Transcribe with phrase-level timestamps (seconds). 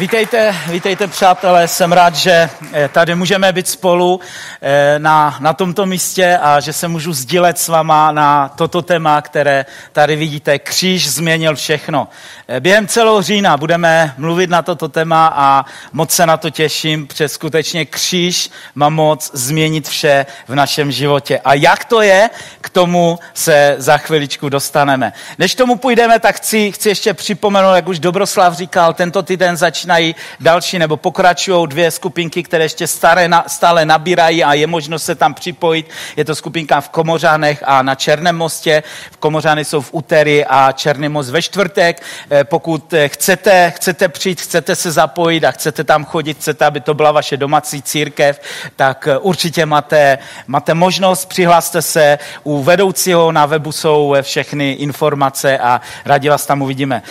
[0.00, 4.20] Vítejte, vítejte přátelé, jsem rád, že eh, tady můžeme být spolu
[4.62, 9.22] eh, na, na tomto místě a že se můžu sdílet s váma na toto téma,
[9.22, 10.58] které tady vidíte.
[10.58, 12.08] Kříž změnil všechno.
[12.48, 17.06] Eh, během celého října budeme mluvit na toto téma a moc se na to těším,
[17.06, 21.40] protože skutečně kříž má moc změnit vše v našem životě.
[21.44, 22.30] A jak to je,
[22.60, 25.12] k tomu se za chviličku dostaneme.
[25.38, 29.89] Než tomu půjdeme, tak chci, chci ještě připomenout, jak už Dobroslav říkal, tento týden začíná
[29.90, 35.14] začínají další nebo pokračují dvě skupinky, které ještě staré, stále nabírají a je možnost se
[35.14, 35.90] tam připojit.
[36.16, 38.82] Je to skupinka v Komořánech a na Černém mostě.
[39.10, 42.02] V Komořány jsou v úterý a Černý most ve čtvrtek.
[42.30, 46.80] Eh, pokud eh, chcete, chcete přijít, chcete se zapojit a chcete tam chodit, chcete, aby
[46.80, 48.40] to byla vaše domácí církev,
[48.76, 52.18] tak eh, určitě máte, máte možnost, přihlaste se.
[52.44, 57.02] U vedoucího na webu jsou všechny informace a rádi vás tam uvidíme.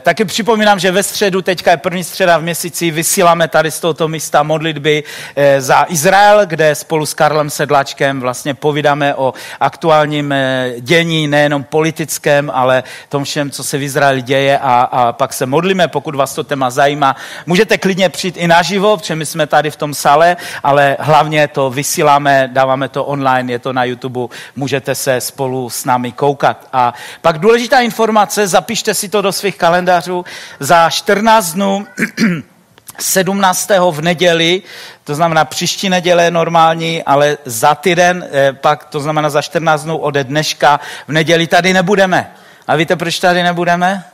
[0.00, 4.08] Taky připomínám, že ve středu, teďka je první středa v měsíci vysíláme tady z tohoto
[4.08, 5.04] místa modlitby
[5.36, 11.64] eh, za Izrael, kde spolu s Karlem Sedláčkem vlastně povídáme o aktuálním eh, dění, nejenom
[11.64, 16.14] politickém, ale tom všem, co se v Izraeli děje a, a pak se modlíme, pokud
[16.14, 17.16] vás to téma zajímá.
[17.46, 21.70] Můžete klidně přijít i naživo, protože my jsme tady v tom sále, ale hlavně to
[21.70, 26.68] vysíláme, dáváme to online, je to na YouTube, můžete se spolu s námi koukat.
[26.72, 30.24] A pak důležitá informace, zapište si to do svých kalendářů,
[30.60, 31.86] za 14 dnů
[33.00, 33.70] 17.
[33.90, 34.62] v neděli,
[35.04, 39.96] to znamená příští neděle normální, ale za týden, eh, pak to znamená za 14 dnů
[39.96, 42.32] ode dneška, v neděli tady nebudeme.
[42.66, 44.04] A víte, proč tady nebudeme?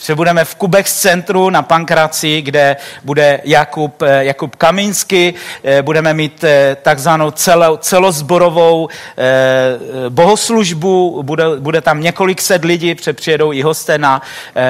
[0.00, 5.34] Že budeme v Kubex centru na Pankraci, kde bude Jakub, eh, Jakub Kamínsky,
[5.64, 8.88] eh, budeme mít eh, takzvanou celo, celozborovou
[10.08, 14.22] bohoslužbu, bude, bude tam několik set lidí, přijedou i hosté na,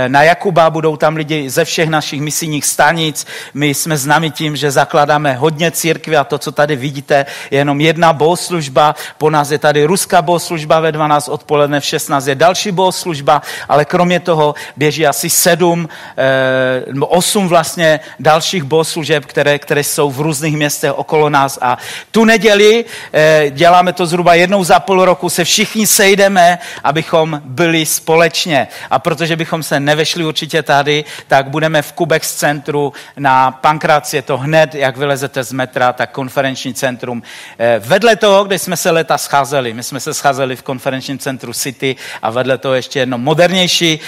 [0.09, 3.27] na Jakuba, budou tam lidi ze všech našich misijních stanic.
[3.55, 7.81] My jsme známi tím, že zakládáme hodně církvy a to, co tady vidíte, je jenom
[7.81, 8.95] jedna bohoslužba.
[9.19, 13.85] Po nás je tady ruská bohoslužba ve 12 odpoledne, v 16 je další bohoslužba, ale
[13.85, 20.11] kromě toho běží asi asi sedm eh, nebo osm vlastně dalších bohoslužeb, které, které jsou
[20.11, 21.59] v různých městech okolo nás.
[21.63, 21.79] A
[22.11, 27.87] tu neděli eh, děláme to zhruba jednou za půl roku, se všichni sejdeme, abychom byli
[27.87, 28.69] společně.
[28.91, 34.23] A protože bychom se nevešli určitě tady, tak budeme v Kubex centru na Pankráci, je
[34.23, 37.23] to hned, jak vylezete z metra, tak konferenční centrum.
[37.59, 41.53] Eh, vedle toho, kde jsme se leta scházeli, my jsme se scházeli v konferenčním centru
[41.53, 44.01] City a vedle toho ještě jedno modernější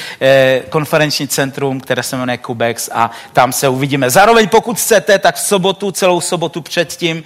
[0.69, 4.11] konferenční konferenční centrum, které se jmenuje Kubex a tam se uvidíme.
[4.11, 7.25] Zároveň pokud chcete, tak v sobotu, celou sobotu předtím,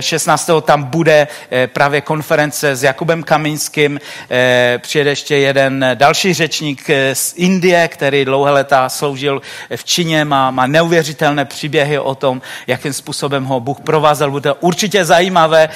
[0.00, 0.50] 16.
[0.50, 4.00] Eh, tam bude eh, právě konference s Jakubem Kamínským.
[4.30, 9.42] Eh, přijede ještě jeden další řečník z Indie, který dlouhé leta sloužil
[9.76, 14.30] v Číně, má, má neuvěřitelné příběhy o tom, jakým způsobem ho Bůh provázel.
[14.30, 15.68] Bude určitě zajímavé.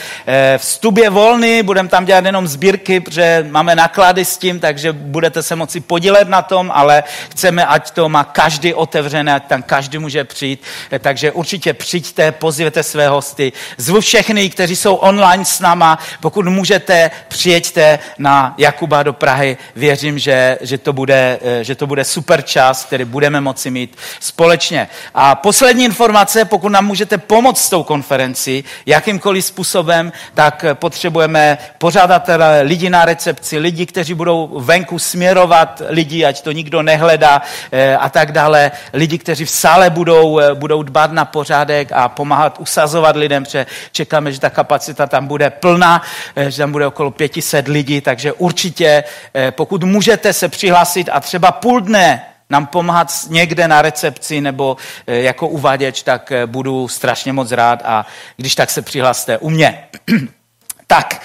[0.57, 5.43] Vstup je volný, budeme tam dělat jenom sbírky, protože máme náklady s tím, takže budete
[5.43, 7.03] se moci podílet na tom, ale
[7.39, 10.63] Chceme, ať to má každý otevřené, ať tam každý může přijít.
[10.99, 13.53] Takže určitě přijďte, pozvěte své hosty.
[13.77, 15.99] Zvu všechny, kteří jsou online s náma.
[16.21, 19.57] Pokud můžete, přijeďte na Jakuba do Prahy.
[19.77, 24.89] Věřím, že, že, to, bude, že to bude super čas, který budeme moci mít společně.
[25.15, 32.63] A poslední informace, pokud nám můžete pomoct s tou konferenci, jakýmkoliv způsobem, tak potřebujeme pořádatele,
[32.63, 37.43] lidi na recepci, lidi, kteří budou venku směrovat lidi, ať to nikdo nehledá, a,
[37.73, 38.71] eh, a tak dále.
[38.93, 43.67] Lidi, kteří v sále budou, eh, budou dbát na pořádek a pomáhat usazovat lidem, protože
[43.93, 46.03] čekáme, že ta kapacita tam bude plná,
[46.37, 49.05] eh, že tam bude okolo 500 lidí, takže určitě,
[49.51, 54.77] pokud můžete se přihlásit a třeba půl dne nám pomáhat někde na recepci nebo
[55.07, 59.85] jako uvaděč, tak budu strašně moc rád a když tak se přihlaste u mě.
[60.89, 61.21] tak,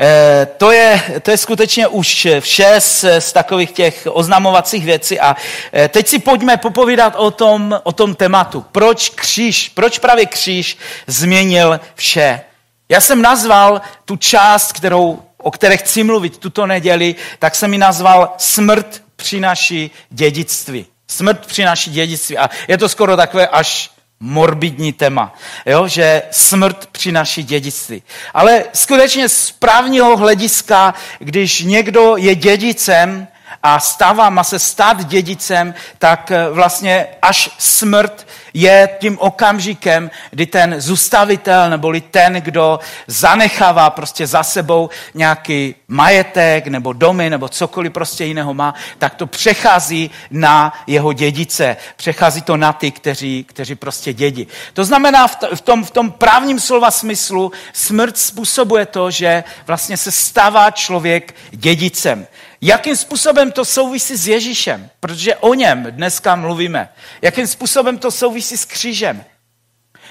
[0.00, 5.36] Eh, to je, to je skutečně už vše z, z takových těch oznamovacích věcí a
[5.72, 8.64] eh, teď si pojďme popovídat o tom, o tom tématu.
[8.72, 12.40] Proč kříž, proč právě kříž změnil vše?
[12.88, 17.78] Já jsem nazval tu část, kterou, o které chci mluvit tuto neděli, tak jsem ji
[17.78, 20.86] nazval Smrt přináší dědictví.
[21.08, 22.38] Smrt přináší dědictví.
[22.38, 25.34] A je to skoro takové až morbidní téma,
[25.66, 25.88] jo?
[25.88, 28.02] že smrt přináší dědictví.
[28.34, 33.28] Ale skutečně z právního hlediska, když někdo je dědicem
[33.62, 40.46] a stává, má se stát dědicem, tak eh, vlastně až smrt je tím okamžikem, kdy
[40.46, 47.92] ten zůstavitel neboli ten, kdo zanechává prostě za sebou nějaký majetek nebo domy nebo cokoliv
[47.92, 51.76] prostě jiného má, tak to přechází na jeho dědice.
[51.96, 54.48] Přechází to na ty, kteří, kteří prostě dědí.
[54.72, 60.12] To znamená v tom, v tom právním slova smyslu smrt způsobuje to, že vlastně se
[60.12, 62.26] stává člověk dědicem.
[62.60, 64.90] Jakým způsobem to souvisí s Ježíšem?
[65.00, 66.88] Protože o něm dneska mluvíme.
[67.22, 69.24] Jakým způsobem to souvisí s křížem?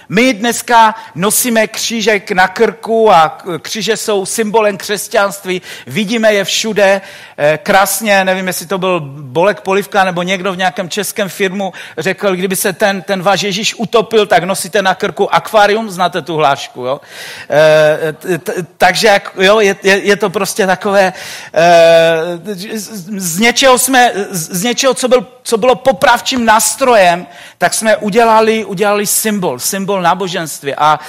[0.09, 5.61] My dneska nosíme křížek na krku a kříže jsou symbolem křesťanství.
[5.87, 7.01] Vidíme je všude
[7.37, 12.35] eh, krásně, nevím, jestli to byl Bolek Polivka nebo někdo v nějakém českém firmu řekl,
[12.35, 16.85] kdyby se ten, ten váš Ježíš utopil, tak nosíte na krku akvárium, znáte tu hlášku,
[16.85, 17.01] jo?
[17.49, 18.13] E,
[18.77, 21.13] takže jo, je, je, to prostě takové,
[21.53, 22.53] e,
[23.17, 27.27] z něčeho jsme, z něčeho, co, byl, co bylo popravčím nástrojem,
[27.57, 30.75] tak jsme udělali, udělali symbol, symbol symbol náboženství.
[30.75, 30.99] A,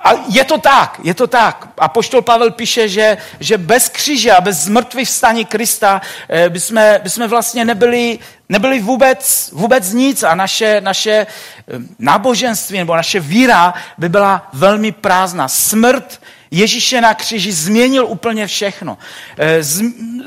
[0.00, 1.68] a je to tak, je to tak.
[1.78, 6.80] A poštol Pavel píše, že, že bez kříže a bez zmrtvých vstaní Krista eh, bychom,
[7.02, 11.26] bychom vlastně nebyli, nebyli vůbec, vůbec nic a naše, naše eh,
[11.98, 15.48] náboženství nebo naše víra by byla velmi prázdná.
[15.48, 16.20] Smrt
[16.50, 18.98] Ježíše na kříži změnil úplně všechno.
[19.38, 19.62] Eh,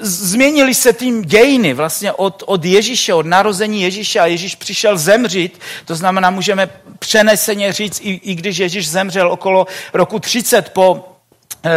[0.01, 5.59] změnili se tím dějiny vlastně od, od Ježíše, od narození Ježíše a Ježíš přišel zemřít.
[5.85, 11.12] To znamená, můžeme přeneseně říct, i, i když Ježíš zemřel okolo roku 30 po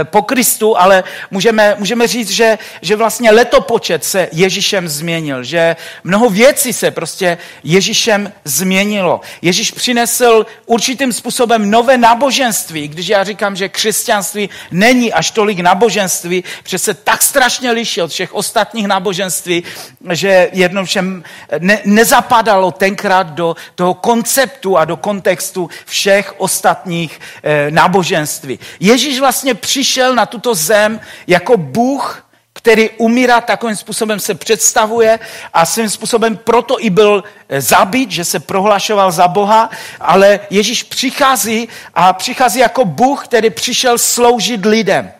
[0.04, 6.30] po Kristu, ale můžeme, můžeme říct, že, že vlastně letopočet se Ježíšem změnil, že mnoho
[6.30, 9.20] věcí se prostě Ježíšem změnilo.
[9.42, 16.44] Ježíš přinesl určitým způsobem nové náboženství, když já říkám, že křesťanství není až tolik náboženství,
[16.64, 19.64] že se tak strašně liší od všech ostatních náboženství,
[20.12, 21.24] že jedno všem
[21.58, 28.58] ne, nezapadalo tenkrát do toho konceptu a do kontextu všech ostatních eh, náboženství.
[28.80, 32.22] Ježíš vlastně přišel na tuto zem jako Bůh,
[32.52, 35.18] který umírá, takovým způsobem se představuje
[35.52, 39.70] a svým způsobem proto i byl eh, zabít, že se prohlašoval za Boha,
[40.00, 45.10] ale Ježíš přichází a přichází jako Bůh, který přišel sloužit lidem.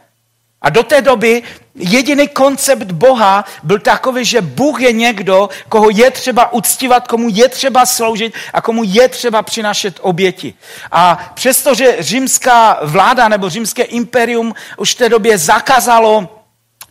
[0.62, 1.43] A do té doby
[1.76, 7.49] jediný koncept Boha byl takový, že Bůh je někdo, koho je třeba uctívat, komu je
[7.49, 10.55] třeba sloužit a komu je třeba přinášet oběti.
[10.93, 16.35] A přestože římská vláda nebo římské imperium už v té době zakázalo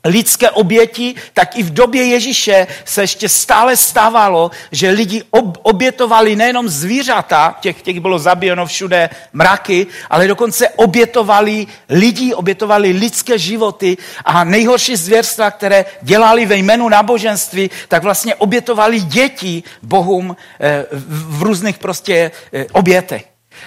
[0.06, 6.36] lidské oběti, tak i v době Ježíše se ještě stále stávalo, že lidi ob, obětovali
[6.36, 13.98] nejenom zvířata, těch, těch bylo zabíjeno všude mraky, ale dokonce obětovali lidi, obětovali lidské životy
[14.26, 21.44] a nejhorší zvěrstva, které dělali ve jménu náboženství, tak vlastně obětovali děti bohům eh, v
[21.44, 23.26] různých prostě eh, obětech.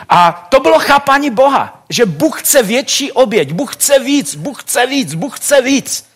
[0.09, 4.87] A to bylo chápání Boha, že Bůh chce větší oběť, Bůh chce víc, Bůh chce
[4.87, 6.09] víc, Bůh chce víc.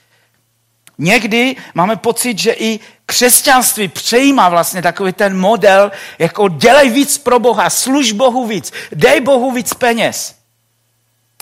[0.99, 7.39] Někdy máme pocit, že i křesťanství přejímá vlastně takový ten model, jako dělej víc pro
[7.39, 10.35] Boha, služ Bohu víc, dej Bohu víc peněz.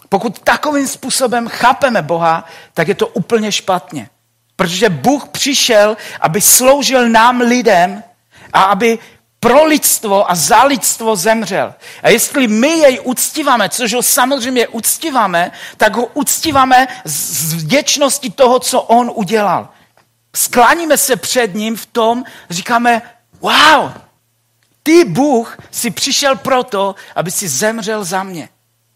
[0.08, 2.44] Pokud takovým způsobem chápeme Boha,
[2.74, 4.08] tak je to úplně špatně.
[4.56, 8.02] Protože Bůh přišel, aby sloužil nám lidem
[8.52, 8.98] a aby
[9.40, 11.74] pro lidstvo a za lidstvo zemřel.
[12.02, 18.58] A jestli my jej uctíváme, což ho samozřejmě uctíváme, tak ho uctíváme z vděčnosti toho,
[18.58, 19.68] co on udělal.
[20.36, 23.02] Skláníme se před ním v tom, říkáme,
[23.40, 23.92] wow,
[24.82, 28.48] ty Bůh si přišel proto, aby si zemřel za mě.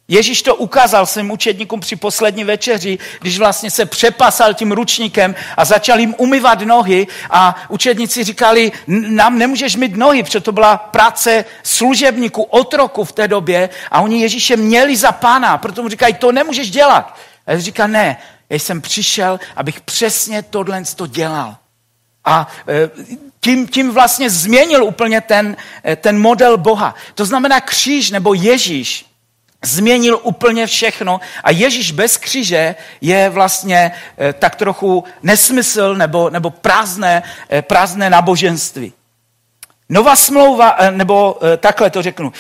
[0.09, 5.65] Ježíš to ukázal svým učedníkům při poslední večeři, když vlastně se přepasal tím ručníkem a
[5.65, 11.45] začal jim umyvat nohy a učedníci říkali, nám nemůžeš mít nohy, protože to byla práce
[11.63, 16.33] služebníků, otroku v té době a oni Ježíše měli za pána, proto mu říkají, to
[16.33, 17.17] nemůžeš dělat.
[17.47, 18.17] A Ježíš říká, ne,
[18.51, 21.57] já jsem přišel, abych přesně tohle to dělal.
[22.25, 22.91] A e,
[23.41, 25.57] tím, tím vlastně změnil úplně ten,
[25.87, 26.95] e, ten model Boha.
[27.15, 29.14] To znamená kříž nebo Ježíš
[29.65, 36.51] změnil úplně všechno a Ježíš bez kříže je vlastně eh, tak trochu nesmysl nebo, nebo
[36.51, 38.93] prázdné, eh, prázdné náboženství.
[39.89, 42.33] Nová smlouva, eh, nebo takhle to řeknu,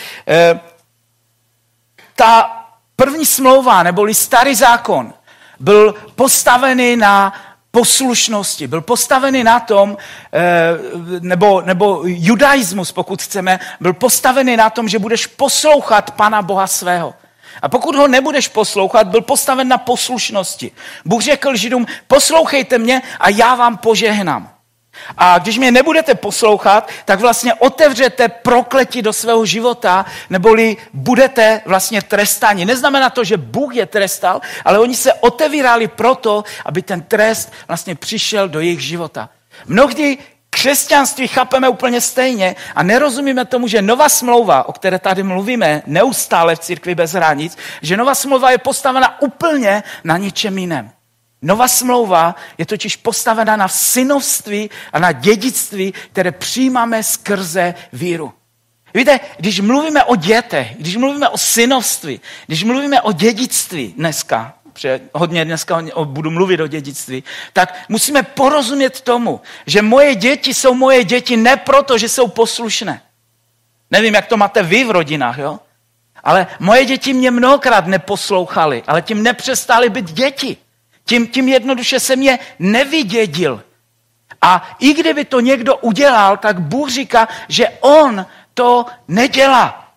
[2.17, 2.51] ta
[2.97, 5.15] první smlouva, neboli starý zákon,
[5.61, 7.33] byl postavený na
[7.75, 8.67] poslušnosti.
[8.67, 9.97] Byl postavený na tom,
[10.33, 10.41] eh,
[11.21, 17.15] nebo, nebo judaismus, pokud chceme, byl postavený na tom, že budeš poslouchat Pana Boha svého.
[17.63, 20.71] A pokud ho nebudeš poslouchat, byl postaven na poslušnosti.
[21.05, 24.54] Bůh řekl Židům, poslouchejte mě a já vám požehnám.
[25.19, 32.03] A když mě nebudete poslouchat, tak vlastně otevřete prokletí do svého života, neboli budete vlastně
[32.03, 32.65] trestáni.
[32.65, 37.95] Neznamená to, že Bůh je trestal, ale oni se otevírali proto, aby ten trest vlastně
[37.95, 39.29] přišel do jejich života.
[39.67, 40.19] Mnohdy
[40.51, 46.57] křesťanství chápeme úplně stejně a nerozumíme tomu, že nová smlouva, o které tady mluvíme neustále
[46.57, 50.91] v církvi bez hranic, že nová smlouva je postavena úplně na ničem jiném.
[51.45, 58.33] Nová smlouva je totiž postavena na synovství a na dědictví, které přijímáme skrze víru.
[58.95, 65.01] Víte, když mluvíme o dětech, když mluvíme o synovství, když mluvíme o dědictví dneska, protože
[65.15, 71.05] hodně dneska budu mluvit o dědictví, tak musíme porozumět tomu, že moje děti jsou moje
[71.05, 73.03] děti ne proto, že jsou poslušné.
[73.91, 75.61] Nevím, jak to máte vy v rodinách, jo?
[76.25, 80.57] Ale moje děti mě mnohokrát neposlouchali, ale tím nepřestali být děti.
[81.05, 83.63] Tím, tím jednoduše jsem je nevydědil.
[84.43, 89.95] A i kdyby to někdo udělal, tak Bůh říká, že on to nedělá.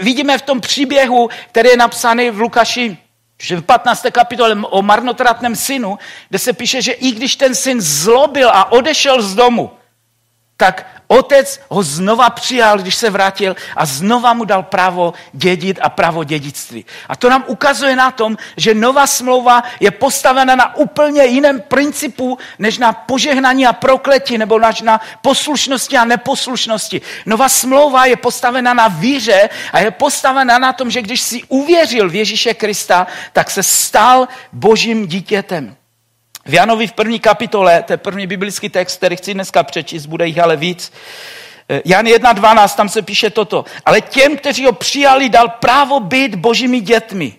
[0.00, 2.98] Vidíme v tom příběhu, který je napsaný v Lukaši
[3.40, 4.06] že v 15.
[4.12, 9.22] kapitole o marnotratném synu, kde se píše, že i když ten syn zlobil a odešel
[9.22, 9.70] z domu,
[10.60, 15.88] tak otec ho znova přijal, když se vrátil a znova mu dal právo dědit a
[15.88, 16.84] právo dědictví.
[17.08, 22.38] A to nám ukazuje na tom, že nová smlouva je postavena na úplně jiném principu,
[22.58, 27.00] než na požehnání a prokletí, nebo než na poslušnosti a neposlušnosti.
[27.26, 32.08] Nová smlouva je postavena na víře a je postavena na tom, že když si uvěřil
[32.08, 35.79] v Ježíše Krista, tak se stal božím dítětem.
[36.46, 40.26] V Janovi v první kapitole, to je první biblický text, který chci dneska přečíst, bude
[40.26, 40.92] jich ale víc.
[41.68, 43.64] Eh, Jan 1.12, tam se píše toto.
[43.84, 47.34] Ale těm, kteří ho přijali, dal právo být božími dětmi.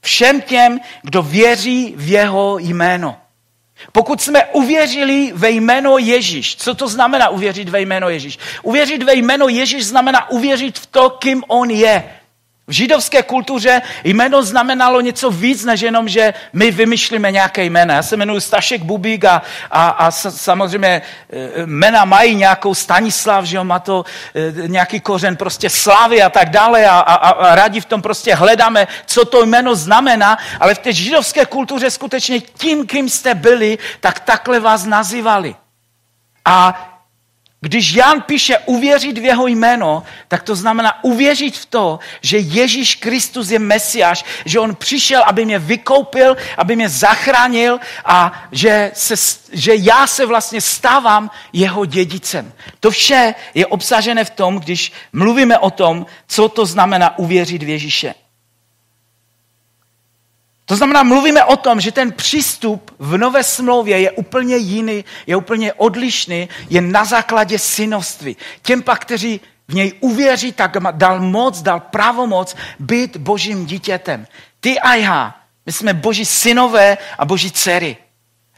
[0.00, 3.16] Všem těm, kdo věří v jeho jméno.
[3.92, 8.38] Pokud jsme uvěřili ve jméno Ježíš, co to znamená uvěřit ve jméno Ježíš?
[8.62, 12.04] Uvěřit ve jméno Ježíš znamená uvěřit v to, kým on je.
[12.66, 17.94] V židovské kultuře jméno znamenalo něco víc, než jenom, že my vymýšlíme nějaké jména.
[17.94, 23.56] Já se jmenuji Stašek Bubík a, a, a samozřejmě e, jména mají nějakou Stanislav, že
[23.56, 24.04] jo, má to
[24.34, 28.34] e, nějaký kořen prostě slavy a tak dále a, a, a rádi v tom prostě
[28.34, 33.78] hledáme, co to jméno znamená, ale v té židovské kultuře skutečně tím, kým jste byli,
[34.00, 35.54] tak takhle vás nazývali.
[36.44, 36.93] A
[37.64, 42.94] když Jan píše uvěřit v jeho jméno, tak to znamená uvěřit v to, že Ježíš
[42.94, 49.14] Kristus je Mesiáš, že on přišel, aby mě vykoupil, aby mě zachránil a že, se,
[49.52, 52.52] že já se vlastně stávám jeho dědicem.
[52.80, 57.68] To vše je obsažené v tom, když mluvíme o tom, co to znamená uvěřit v
[57.68, 58.23] Ježíše.
[60.66, 65.36] To znamená, mluvíme o tom, že ten přístup v nové smlouvě je úplně jiný, je
[65.36, 68.36] úplně odlišný, je na základě synovství.
[68.62, 74.26] Těm pak, kteří v něj uvěří, tak dal moc, dal pravomoc být božím dítětem.
[74.60, 75.34] Ty a já,
[75.66, 77.96] my jsme boží synové a boží dcery.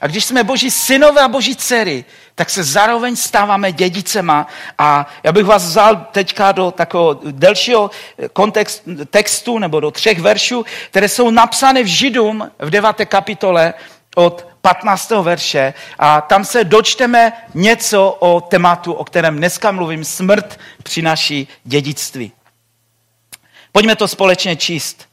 [0.00, 4.46] A když jsme boží synové a boží dcery, tak se zároveň stáváme dědicema.
[4.78, 7.90] A já bych vás vzal teďka do takového delšího
[8.32, 12.96] kontext, textu nebo do třech veršů, které jsou napsány v Židům v 9.
[13.04, 13.74] kapitole
[14.16, 15.10] od 15.
[15.10, 22.32] verše a tam se dočteme něco o tématu, o kterém dneska mluvím, smrt přináší dědictví.
[23.72, 25.08] Pojďme to společně číst.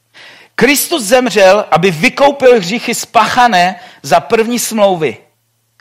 [0.56, 5.18] Kristus zemřel, aby vykoupil hříchy spachané za první smlouvy.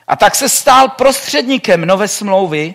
[0.06, 2.74] A tak se stál prostředníkem nové smlouvy,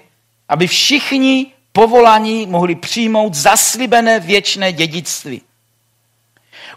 [0.49, 5.41] aby všichni povolaní mohli přijmout zaslibené věčné dědictví.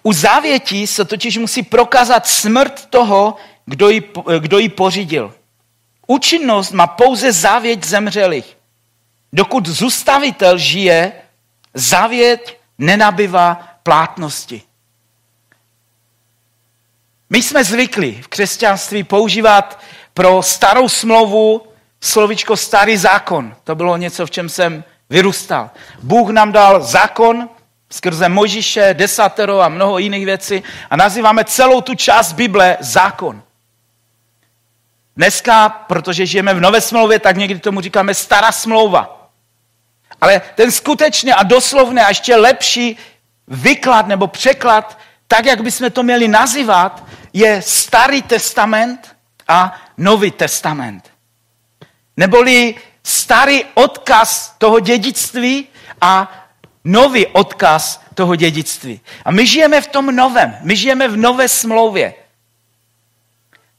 [0.03, 3.37] U závětí se totiž musí prokázat smrt toho,
[3.67, 4.03] kdo ji,
[4.39, 5.35] kdo ji pořídil.
[6.07, 8.57] Účinnost má pouze závěť zemřelých.
[9.33, 11.13] Dokud zůstavitel žije,
[11.75, 14.63] závěť nenabývá plátnosti.
[17.31, 19.81] My jsme zvyklí v křesťanství používat
[20.15, 21.63] pro starou smlouvu
[22.01, 23.57] slovičko starý zákon.
[23.65, 25.71] To bylo něco, v čem jsem vyrůstal.
[26.03, 27.49] Bůh nám dal zákon
[27.91, 33.43] skrze Možíše, desatero a mnoho jiných věcí a nazýváme celou tu část Bible zákon.
[35.17, 39.31] Dneska, protože žijeme v nové smlouvě, tak někdy tomu říkáme stará smlouva.
[40.21, 42.97] Ale ten skutečně a doslovně a ještě lepší
[43.49, 49.17] vyklad nebo překlad, tak jak bychom to měli nazývat, je starý testament
[49.49, 51.11] a nový testament.
[52.17, 55.69] Neboli starý odkaz toho dědictví
[56.01, 56.33] a
[56.85, 59.01] nový odkaz toho dědictví.
[59.25, 62.15] A my žijeme v tom novém, my žijeme v nové smlouvě.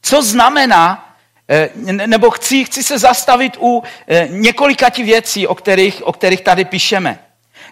[0.02, 1.12] Co znamená
[1.48, 1.70] Eh,
[2.06, 6.64] nebo chci, chci se zastavit u eh, několika ti věcí, o kterých, o kterých tady
[6.64, 7.18] píšeme.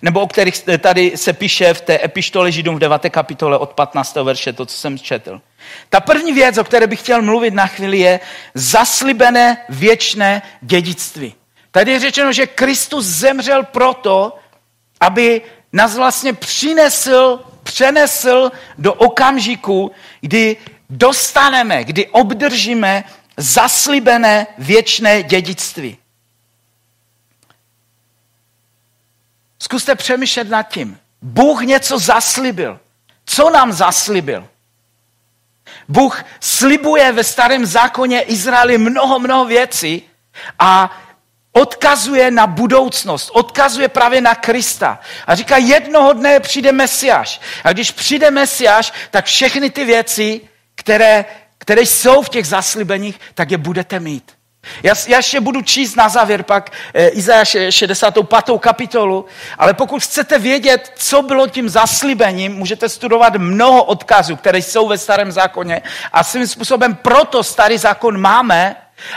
[0.03, 3.11] Nebo o kterých tady se píše v té epištole Židům v 9.
[3.11, 4.17] kapitole od 15.
[4.17, 5.41] verše, to, co jsem četl.
[5.89, 8.21] Ta první věc, o které bych chtěl mluvit na chvíli, je
[8.55, 11.35] zaslibené věčné dědictví.
[11.71, 14.39] Tady je řečeno, že Kristus zemřel proto,
[15.01, 15.43] aby
[15.73, 19.91] nás vlastně přinesl, přenesl do okamžiku,
[20.21, 20.57] kdy
[20.91, 23.05] dostaneme, kdy obdržíme
[23.37, 25.97] zaslibené věčné dědictví.
[29.63, 30.99] Zkuste přemýšlet nad tím.
[31.23, 32.81] Bůh něco zaslibil.
[33.25, 34.49] Co nám zaslibil?
[35.89, 40.03] Bůh slibuje ve starém zákoně Izraeli mnoho, mnoho věcí
[40.59, 40.99] a
[41.53, 45.01] odkazuje na budoucnost, odkazuje právě na Krista.
[45.27, 47.41] A říká, jednoho dne přijde Mesiáš.
[47.65, 50.41] A když přijde Mesiáš, tak všechny ty věci,
[50.75, 51.25] které,
[51.59, 54.40] které jsou v těch zaslibeních, tak je budete mít.
[54.83, 58.61] Já, já ještě budu číst na závěr pak e, Izajáš 65.
[58.61, 59.27] kapitolu,
[59.59, 64.99] ale pokud chcete vědět, co bylo tím zaslibením, můžete studovat mnoho odkazů, které jsou ve
[64.99, 68.77] starém zákoně a svým způsobem proto starý zákon máme,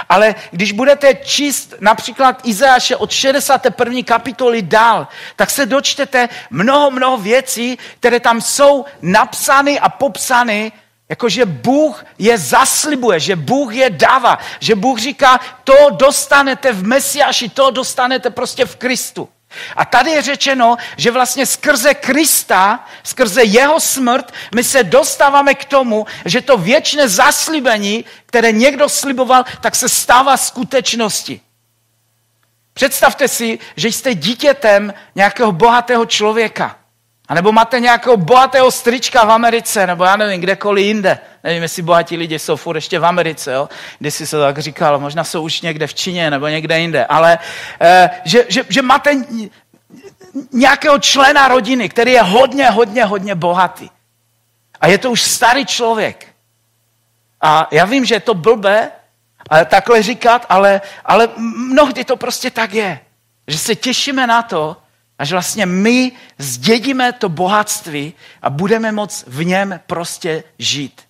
[0.10, 3.94] ale když budete číst například Izajáše od 61.
[4.06, 10.72] kapitoly dál, tak se dočtete mnoho, mnoho věcí, které tam jsou napsány a popsány
[11.14, 17.50] Jakože Bůh je zaslibuje, že Bůh je dává, že Bůh říká, to dostanete v Mesiáši,
[17.50, 19.30] to dostanete prostě v Kristu.
[19.76, 25.66] A tady je řečeno, že vlastně skrze Krista, skrze jeho smrt, my se dostáváme k
[25.66, 31.42] tomu, že to věčné zaslíbení, které někdo sliboval, tak se stává skutečnosti.
[32.74, 36.83] Představte si, že jste dítětem nějakého bohatého člověka.
[37.28, 41.20] A nebo máte nějakého bohatého strička v Americe, nebo já nevím, kdekoliv jinde.
[41.44, 43.70] Nevím, jestli bohatí lidi jsou furt ještě v Americe, jo?
[44.00, 47.06] Když si se tak říkal, možná jsou už někde v Číně nebo někde jinde.
[47.06, 47.40] Ale
[47.82, 49.16] eh, že, že, že máte
[50.52, 53.90] nějakého člena rodiny, který je hodně, hodně, hodně bohatý.
[54.82, 56.28] A je to už starý člověk.
[57.42, 58.92] A já vím, že je to blbé,
[59.50, 61.30] ale takhle říkat, ale, ale
[61.70, 63.00] mnohdy to prostě tak je.
[63.48, 64.78] Že se těšíme na to,
[65.20, 71.02] Až vlastně my zdědíme to bohatství a budeme moct v něm prostě žít.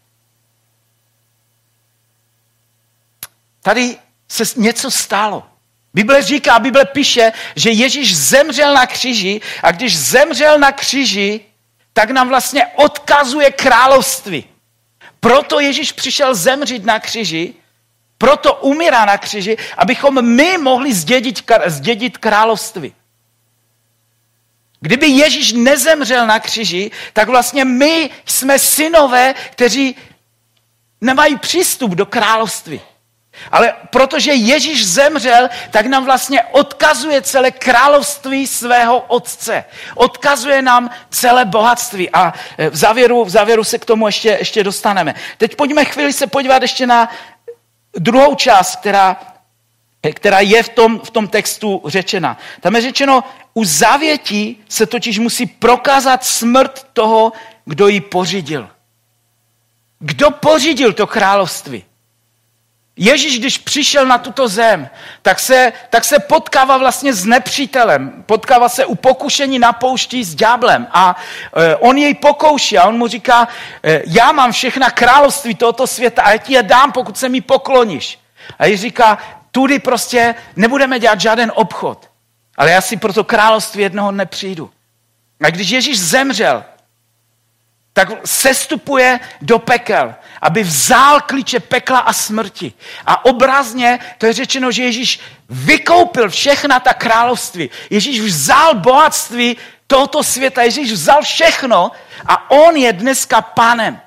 [3.62, 5.44] Tady se něco stalo.
[5.94, 11.42] Bible říká, Bible píše, že Ježíš zemřel na kříži a když zemřel na kříži,
[11.94, 14.46] tak nám vlastně odkazuje království.
[15.20, 17.54] Proto Ježíš přišel zemřít na kříži,
[18.18, 22.94] proto umírá na kříži, abychom my mohli zdědit, zdědit království.
[24.84, 29.96] Kdyby Ježíš nezemřel na křiži, tak vlastně my jsme synové, kteří
[31.02, 32.82] nemají přístup do království.
[33.52, 39.64] Ale protože Ježíš zemřel, tak nám vlastně odkazuje celé království svého otce.
[39.96, 42.10] Odkazuje nám celé bohatství.
[42.10, 45.16] A e, v závěru, v závěru se k tomu ještě, ještě dostaneme.
[45.38, 47.10] Teď pojďme chvíli se podívat ještě na
[47.94, 49.33] druhou část, která,
[50.12, 52.38] která je v tom, v tom textu řečena.
[52.60, 57.32] Tam je řečeno, u závětí se totiž musí prokázat smrt toho,
[57.66, 58.70] kdo ji pořídil.
[60.00, 61.84] Kdo pořídil to království?
[62.98, 64.90] Ježíš, když přišel na tuto zem,
[65.22, 68.24] tak se, tak se potkává vlastně s nepřítelem.
[68.26, 70.88] Potkává se u pokušení na poušti s ďáblem.
[70.92, 71.16] A
[71.56, 73.48] e, on jej pokouší a on mu říká,
[73.84, 77.42] e, já mám všechna království tohoto světa a já ti je dám, pokud se mi
[77.42, 78.20] pokloníš.
[78.60, 79.18] A Ježíš říká,
[79.54, 82.10] tudy prostě nebudeme dělat žádný obchod.
[82.58, 84.72] Ale já si pro to království jednoho dne přijdu.
[85.44, 86.64] A když Ježíš zemřel,
[87.94, 92.74] tak sestupuje do pekel, aby vzal klíče pekla a smrti.
[93.06, 97.70] A obrazně to je řečeno, že Ježíš vykoupil všechna ta království.
[97.90, 101.92] Ježíš vzal bohatství tohoto světa, Ježíš vzal všechno
[102.26, 104.02] a on je dneska panem.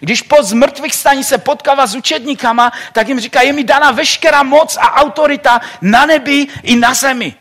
[0.00, 4.42] Když po zmrtvých staní se potkává s učedníkama, tak jim říká, je mi dána veškerá
[4.42, 7.34] moc a autorita na nebi i na zemi.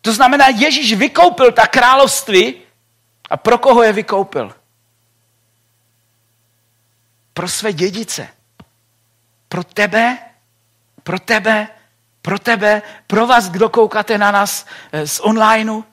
[0.00, 2.54] To znamená, Ježíš vykoupil ta království
[3.30, 4.54] a pro koho je vykoupil?
[7.34, 8.28] Pro své dědice.
[9.48, 10.18] Pro tebe,
[11.02, 11.68] pro tebe,
[12.22, 15.84] pro tebe, pro vás, kdo koukáte na nás eh, z onlineu,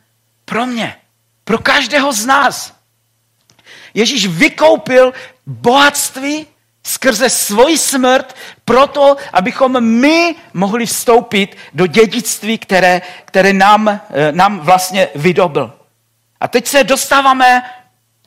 [0.45, 0.95] pro mě,
[1.43, 2.73] pro každého z nás.
[3.93, 5.13] Ježíš vykoupil
[5.45, 6.45] bohatství
[6.83, 14.59] skrze svoji smrt proto, abychom my mohli vstoupit do dědictví, které, které nám, eh, nám
[14.59, 15.73] vlastně vydobil.
[16.39, 17.63] A teď se dostáváme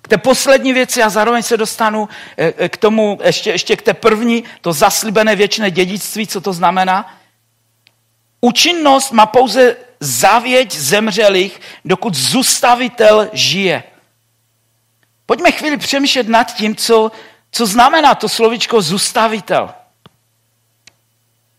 [0.03, 3.83] K té poslední věci a zároveň se dostanu eh, eh, k tomu, ještě, ještě k
[3.83, 7.19] té první, to zaslíbené věčné dědictví, co to znamená.
[8.41, 13.83] Účinnost má pouze zavěť zemřelých, dokud zůstavitel žije.
[15.27, 17.13] Pojďme chvíli přemýšlet nad tím, co,
[17.53, 19.75] co znamená to slovičko zůstavitel.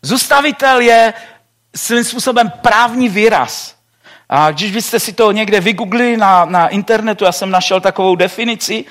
[0.01, 1.13] Zůstavitel je
[1.75, 3.75] svým způsobem právní výraz.
[4.29, 8.85] A když byste si to někde vygooglili na, na internetu, já jsem našel takovou definici,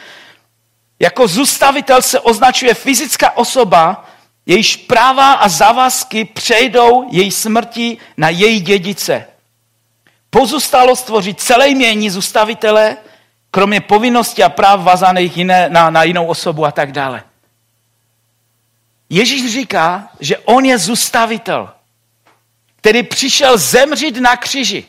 [0.98, 4.08] jako zůstavitel se označuje fyzická osoba,
[4.46, 9.26] jejíž práva a závazky přejdou její smrti na její dědice.
[10.30, 12.96] Pozůstalost tvoří celé mění zůstavitele,
[13.56, 17.24] kromě povinnosti a práv vazaných jiné, na, na jinou osobu a tak dále.
[19.08, 21.72] Ježíš říká, že on je zůstavitel,
[22.76, 24.84] který přišel zemřít na křiži.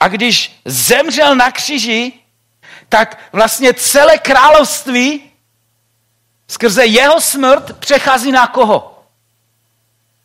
[0.00, 2.12] A když zemřel na křiži,
[2.88, 5.30] tak vlastně celé království
[6.48, 9.04] skrze jeho smrt přechází na koho?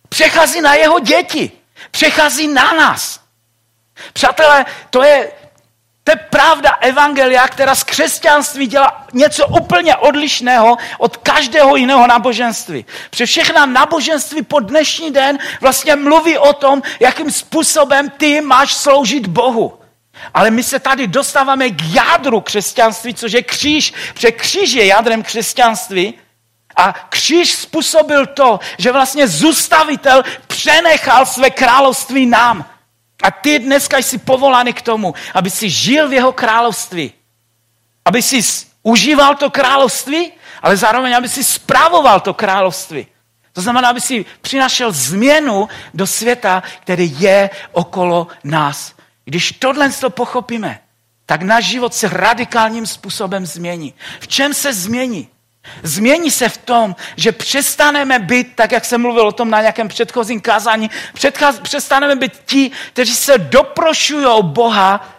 [0.09, 1.51] Přechází na jeho děti.
[1.91, 3.19] Přechází na nás.
[4.13, 5.31] Přátelé, to je,
[6.05, 12.85] to je pravda evangelia, která z křesťanství dělá něco úplně odlišného od každého jiného náboženství.
[13.09, 19.27] Protože všechna náboženství po dnešní den vlastně mluví o tom, jakým způsobem ty máš sloužit
[19.27, 19.79] Bohu.
[20.33, 23.93] Ale my se tady dostáváme k jádru křesťanství, což je kříž.
[24.13, 26.13] Protože kříž je jádrem křesťanství.
[26.75, 32.74] A kříž způsobil to, že vlastně zůstavitel přenechal své království nám.
[33.23, 37.13] A ty dneska jsi povolány k tomu, aby si žil v jeho království.
[38.05, 38.41] Aby si
[38.83, 43.07] užíval to království, ale zároveň, aby si spravoval to království.
[43.53, 48.93] To znamená, aby si přinašel změnu do světa, který je okolo nás.
[49.25, 50.79] Když tohle to pochopíme,
[51.25, 53.93] tak náš život se radikálním způsobem změní.
[54.19, 55.27] V čem se změní?
[55.83, 59.87] Změní se v tom, že přestaneme být, tak jak jsem mluvil o tom na nějakém
[59.87, 60.89] předchozím kázání,
[61.61, 65.09] přestaneme být ti, kteří se doprošují Boha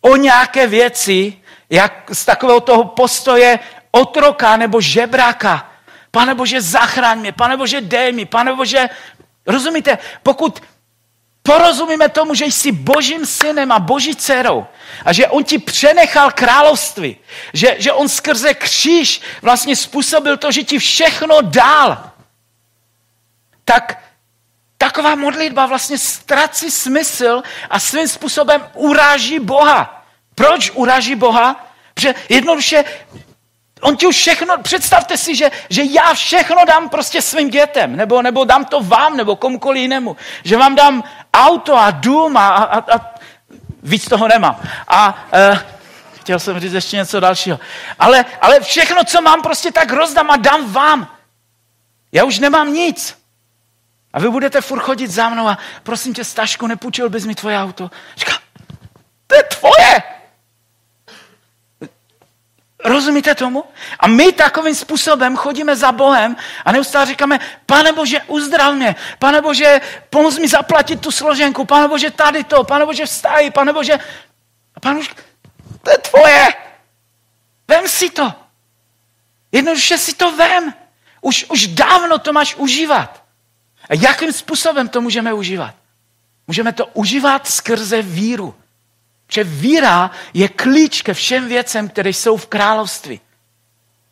[0.00, 1.36] o nějaké věci,
[1.70, 3.58] jak z takového toho postoje
[3.90, 5.70] otroka nebo žebráka.
[6.10, 8.88] Pane Bože, zachraň mě, pane Bože, dej mi, pane Bože,
[9.46, 10.62] rozumíte, pokud
[11.46, 14.66] porozumíme tomu, že jsi božím synem a boží dcerou
[15.04, 17.16] a že on ti přenechal království,
[17.52, 22.10] že, že on skrze kříž vlastně způsobil to, že ti všechno dál,
[23.64, 24.02] tak
[24.78, 30.06] taková modlitba vlastně ztrací smysl a svým způsobem uráží Boha.
[30.34, 31.66] Proč uráží Boha?
[31.94, 32.84] Protože jednoduše
[33.80, 38.22] On ti už všechno, představte si, že, že já všechno dám prostě svým dětem, nebo,
[38.22, 40.16] nebo dám to vám, nebo komukoliv jinému.
[40.44, 43.14] Že vám dám auto a dům a, a, a
[43.82, 44.60] víc toho nemám.
[44.88, 45.58] A uh,
[46.14, 47.60] chtěl jsem říct ještě něco dalšího.
[47.98, 51.16] Ale, ale všechno, co mám, prostě tak rozdám a dám vám.
[52.12, 53.18] Já už nemám nic.
[54.12, 57.58] A vy budete furt chodit za mnou a prosím tě, Stašku, nepůjčil bys mi tvoje
[57.58, 57.90] auto.
[58.16, 58.32] Říká,
[59.26, 60.02] to je tvoje.
[62.84, 63.64] Rozumíte tomu?
[64.00, 69.40] A my takovým způsobem chodíme za Bohem a neustále říkáme, pane Bože, uzdrav mě, pane
[69.40, 73.98] Bože, pomoz mi zaplatit tu složenku, pane Bože, tady to, pane Bože, vstaj, pane Bože.
[74.74, 75.10] A pane Bože,
[75.82, 76.48] to je tvoje.
[77.68, 78.32] Vem si to.
[79.52, 80.74] Jednoduše si to vem.
[81.20, 83.24] Už, už dávno to máš užívat.
[83.88, 85.74] A jakým způsobem to můžeme užívat?
[86.46, 88.54] Můžeme to užívat skrze víru.
[89.28, 93.20] Že víra je klíč ke všem věcem, které jsou v království.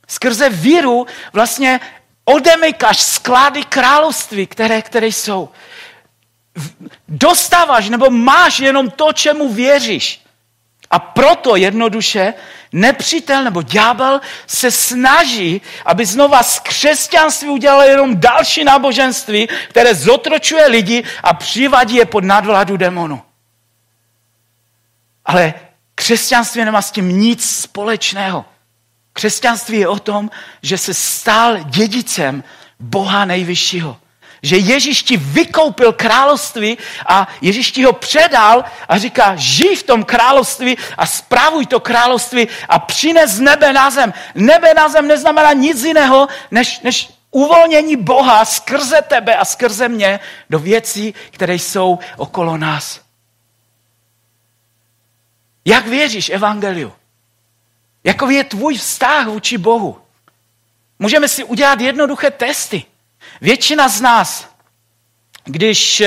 [0.08, 1.80] Skrze víru vlastně
[2.24, 5.48] odemykáš sklady království, které, které jsou.
[7.08, 10.20] Dostáváš nebo máš jenom to, čemu věříš.
[10.90, 12.34] A proto jednoduše
[12.72, 20.66] nepřítel nebo ďábel se snaží, aby znova z křesťanství udělal jenom další náboženství, které zotročuje
[20.66, 23.22] lidi a přivadí je pod nadvládu demonu.
[25.24, 25.54] Ale
[25.94, 28.44] křesťanství nemá s tím nic společného.
[29.12, 30.30] Křesťanství je o tom,
[30.62, 32.44] že se stal dědicem
[32.80, 33.96] Boha nejvyššího.
[34.42, 40.04] Že Ježíš ti vykoupil království a Ježíš ti ho předal a říká, žij v tom
[40.04, 44.14] království a správuj to království a přines nebe na zem.
[44.34, 50.20] Nebe na zem neznamená nic jiného, než, než uvolnění Boha skrze tebe a skrze mě
[50.50, 53.03] do věcí, které jsou okolo nás.
[55.64, 56.92] Jak věříš evangeliu?
[58.04, 60.00] Jaký je tvůj vztah vůči Bohu?
[60.98, 62.84] Můžeme si udělat jednoduché testy.
[63.40, 64.48] Většina z nás,
[65.44, 66.02] když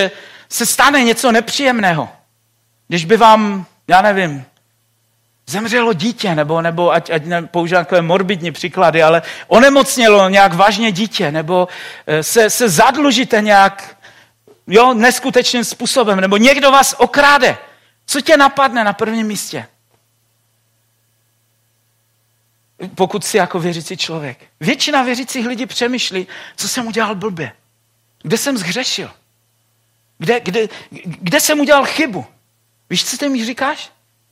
[0.50, 2.10] se stane něco nepříjemného,
[2.88, 4.46] když by vám, já nevím,
[5.48, 11.32] zemřelo dítě, nebo, nebo ať, ať používám takové morbidní příklady, ale onemocnělo nějak vážně dítě,
[11.32, 11.68] nebo
[12.08, 13.98] eh, se, se zadlužíte nějak
[14.68, 17.58] jo, neskutečným způsobem, nebo někdo vás okráde.
[18.08, 19.68] Co tě napadne na prvním místě?
[22.96, 24.40] Pokud jsi jako věřící člověk.
[24.60, 27.52] Většina věřících lidí přemýšlí, co jsem udělal blbě.
[28.22, 29.12] Kde jsem zhřešil?
[30.18, 30.68] Kde, kde,
[31.06, 32.26] kde jsem udělal chybu?
[32.90, 33.92] Víš, co ty mi říkáš?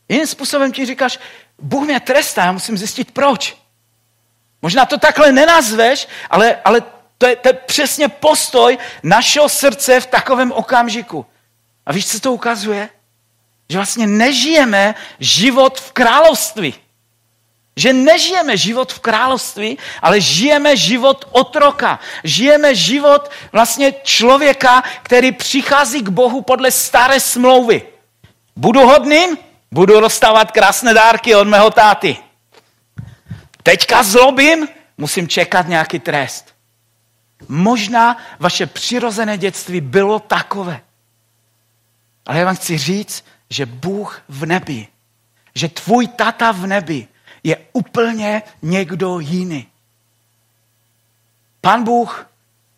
[0.09, 1.19] Jiným způsobem ti říkáš,
[1.59, 3.57] Bůh mě trestá, já musím zjistit proč.
[4.61, 6.81] Možná to takhle nenazveš, ale, ale
[7.17, 11.25] to, je, to je přesně postoj našeho srdce v takovém okamžiku.
[11.85, 12.89] A víš, co to ukazuje?
[13.69, 16.73] Že vlastně nežijeme život v království.
[17.75, 21.99] Že nežijeme život v království, ale žijeme život otroka.
[22.23, 27.83] Žijeme život vlastně člověka, který přichází k Bohu podle staré smlouvy.
[28.55, 29.37] Budu hodným,
[29.71, 32.17] budu rozstávat krásné dárky od mého táty.
[33.63, 36.55] Teďka zlobím, musím čekat nějaký trest.
[37.47, 40.81] Možná vaše přirozené dětství bylo takové.
[42.25, 43.25] Ale já vám chci říct,
[43.55, 44.87] že Bůh v nebi,
[45.55, 47.07] že tvůj tata v nebi
[47.43, 49.67] je úplně někdo jiný.
[51.61, 52.27] Pan Bůh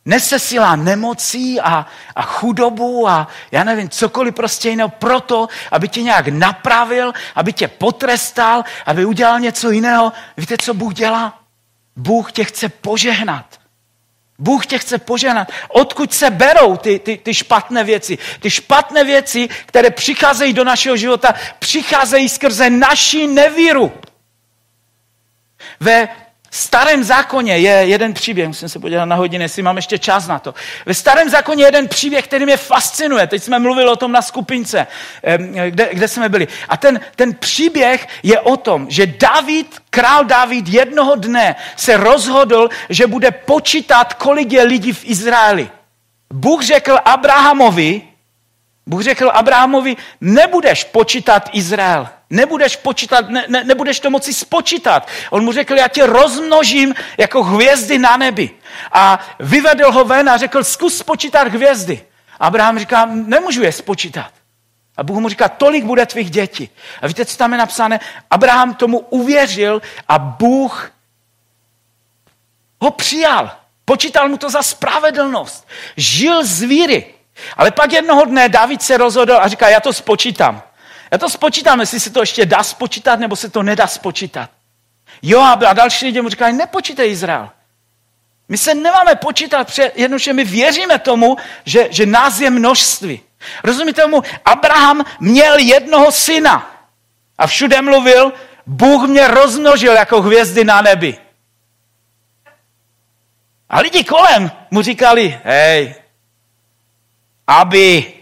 [0.05, 1.85] nesesílá nemocí a,
[2.15, 7.67] a chudobu a já nevím, cokoliv prostě jiného proto, aby tě nějak napravil, aby tě
[7.67, 10.13] potrestal, aby udělal něco jiného.
[10.37, 11.41] Víte, co Bůh dělá?
[11.95, 13.59] Bůh tě chce požehnat.
[14.39, 15.51] Bůh tě chce požehnat.
[15.69, 18.17] Odkud se berou ty, ty, ty špatné věci?
[18.39, 23.93] Ty špatné věci, které přicházejí do našeho života, přicházejí skrze naši nevíru.
[25.79, 26.07] Ve
[26.51, 30.39] starém zákoně je jeden příběh, musím se podívat na hodiny, jestli mám ještě čas na
[30.39, 30.53] to.
[30.85, 33.27] Ve starém zákoně je jeden příběh, který mě fascinuje.
[33.27, 34.87] Teď jsme mluvili o tom na skupince,
[35.69, 36.47] kde, kde jsme byli.
[36.69, 42.69] A ten, ten příběh je o tom, že David, král David jednoho dne se rozhodl,
[42.89, 45.69] že bude počítat, kolik je lidí v Izraeli.
[46.33, 48.01] Bůh řekl Abrahamovi,
[48.87, 55.07] Bůh řekl Abrahamovi, nebudeš počítat Izrael, Nebudeš počítat, ne, ne, nebudeš to moci spočítat.
[55.29, 58.49] On mu řekl, já tě rozmnožím jako hvězdy na nebi.
[58.91, 62.05] A vyvedl ho ven a řekl, zkus spočítat hvězdy.
[62.39, 64.31] Abraham říká, nemůžu je spočítat.
[64.97, 66.69] A Bůh mu říká, tolik bude tvých dětí.
[67.01, 67.99] A víte, co tam je napsané?
[68.31, 70.91] Abraham tomu uvěřil a Bůh
[72.81, 73.51] ho přijal.
[73.85, 75.67] Počítal mu to za spravedlnost.
[75.97, 77.13] Žil z víry.
[77.57, 80.61] Ale pak jednoho dne David se rozhodl a říká, já to spočítám.
[81.11, 84.49] Já to spočítám, jestli se to ještě dá spočítat, nebo se to nedá spočítat.
[85.21, 87.49] Jo, a další lidi mu říkají, nepočítej Izrael.
[88.49, 93.21] My se nemáme počítat, jednoduše my věříme tomu, že, že nás je množství.
[93.63, 94.21] Rozumíte tomu?
[94.45, 96.71] Abraham měl jednoho syna
[97.37, 98.33] a všude mluvil,
[98.65, 101.17] Bůh mě rozmnožil jako hvězdy na nebi.
[103.69, 105.95] A lidi kolem mu říkali, hej,
[107.47, 108.13] aby,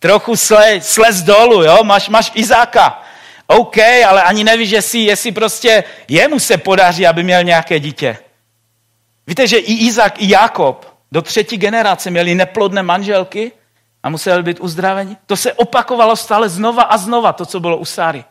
[0.00, 1.84] trochu sle, slez dolů, jo?
[1.84, 3.02] Máš, máš Izáka.
[3.46, 8.18] OK, ale ani nevíš, jestli, jestli prostě jemu se podaří, aby měl nějaké dítě.
[9.26, 13.52] Víte, že i Izák, i Jakob do třetí generace měli neplodné manželky
[14.02, 15.16] a museli být uzdraveni.
[15.26, 18.24] To se opakovalo stále znova a znova, to, co bylo u Sáry.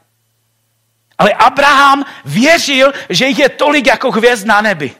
[1.18, 4.92] Ale Abraham věřil, že jich je tolik jako hvězd na nebi.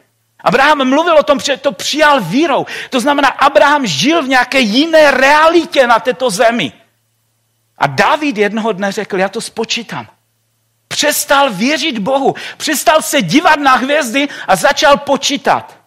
[0.44, 2.66] Abraham mluvil o tom, že to přijal vírou.
[2.90, 6.74] To znamená, Abraham žil v nějaké jiné realitě na této zemi.
[7.78, 10.08] A David jednoho dne řekl, já to spočítám.
[10.88, 15.80] Přestal věřit Bohu, přestal se dívat na hvězdy a začal počítat.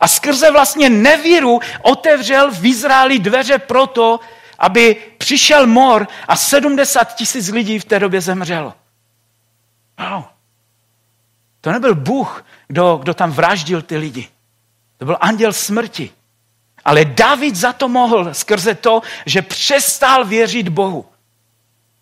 [0.00, 4.20] A skrze vlastně nevíru otevřel v Izraeli dveře proto,
[4.58, 8.74] aby přišel mor a 70 tisíc lidí v té době zemřelo.
[9.98, 10.24] Wow.
[11.60, 14.28] To nebyl Bůh, kdo, kdo tam vraždil ty lidi.
[14.98, 16.10] To byl anděl smrti.
[16.84, 21.06] Ale David za to mohl skrze to, že přestal věřit Bohu.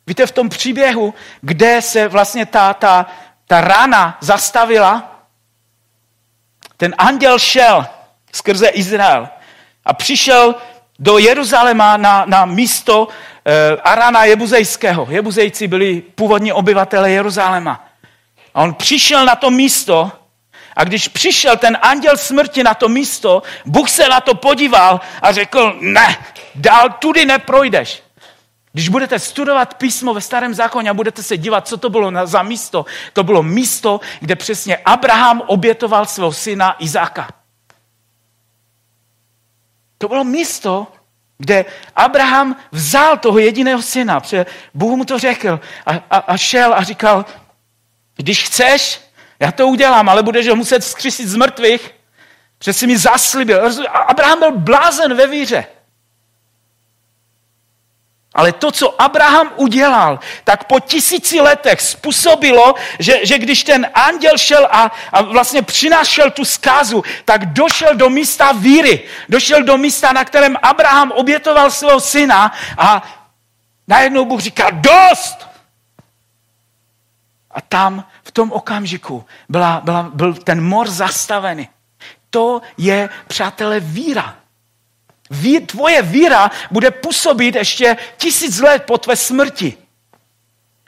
[0.07, 3.07] Víte, v tom příběhu, kde se vlastně ta, ta,
[3.47, 5.23] ta rana zastavila,
[6.77, 7.87] ten anděl šel
[8.33, 9.29] skrze Izrael
[9.85, 10.55] a přišel
[10.99, 13.09] do Jeruzaléma na, na místo
[13.45, 15.07] eh, Arana Jebuzejského.
[15.11, 17.89] Jebuzejci byli původní obyvatele Jeruzaléma.
[18.55, 20.13] A on přišel na to místo
[20.77, 25.33] a když přišel ten anděl smrti na to místo, Bůh se na to podíval a
[25.33, 26.17] řekl, ne,
[26.55, 28.03] dál tudy neprojdeš.
[28.73, 32.43] Když budete studovat písmo ve starém zákoně a budete se dívat, co to bylo za
[32.43, 37.29] místo, to bylo místo, kde přesně Abraham obětoval svého syna Izáka.
[39.99, 40.87] To bylo místo,
[41.39, 41.65] kde
[41.97, 46.83] Abraham vzal toho jediného syna, protože Bůh mu to řekl a, a, a šel a
[46.83, 47.25] říkal,
[48.17, 49.06] když chceš,
[49.41, 51.97] já to udělám, ale budeš ho muset vzkřísit z mrtvých,
[52.59, 53.71] Přeci mi zaslibil.
[54.07, 55.67] Abraham byl blázen ve víře.
[58.35, 64.39] Ale to, co Abraham udělal, tak po tisíci letech způsobilo, že, že když ten anděl
[64.39, 69.09] šel a, a vlastně přinášel tu zkázu, tak došel do místa víry.
[69.29, 73.03] Došel do místa, na kterém Abraham obětoval svého syna a
[73.89, 75.46] najednou Bůh říká, dost!
[77.57, 81.69] A tam v tom okamžiku byla, byla, byl ten mor zastavený.
[82.31, 84.37] To je, přátelé, víra.
[85.31, 89.77] Ví, tvoje víra bude působit ještě tisíc let po tvé smrti.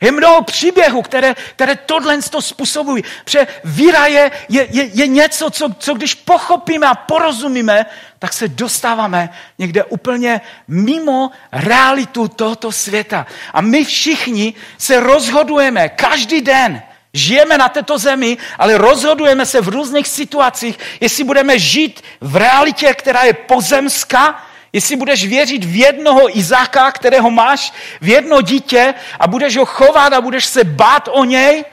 [0.01, 3.05] Je mnoho příběhů, které, které tohle to způsobují.
[3.25, 7.87] Protože víra je, je, je, je něco, co, co když pochopíme a porozumíme,
[8.19, 13.27] tak se dostáváme někde úplně mimo realitu tohoto světa.
[13.53, 16.83] A my všichni se rozhodujeme každý den,
[17.13, 22.95] Žijeme na této zemi, ale rozhodujeme se v různých situacích, jestli budeme žít v realitě,
[22.95, 29.27] která je pozemská, jestli budeš věřit v jednoho Izáka, kterého máš, v jedno dítě a
[29.27, 31.65] budeš ho chovat a budeš se bát o něj,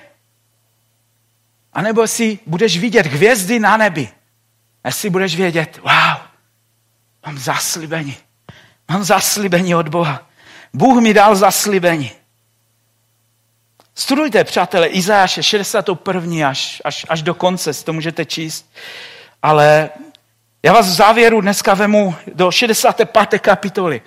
[1.73, 4.09] anebo si budeš vidět hvězdy na nebi.
[4.89, 6.17] Si budeš vědět, wow,
[7.25, 8.17] mám zaslíbení.
[8.89, 10.27] Mám zaslíbení od Boha.
[10.73, 12.11] Bůh mi dal zaslíbení.
[13.95, 16.49] Studujte, přátelé, Izáše 61.
[16.49, 18.71] Až, až, až do konce, si to můžete číst.
[19.41, 19.89] Ale
[20.65, 23.39] já vás v závěru dneska vemu do 65.
[23.39, 24.01] kapitoly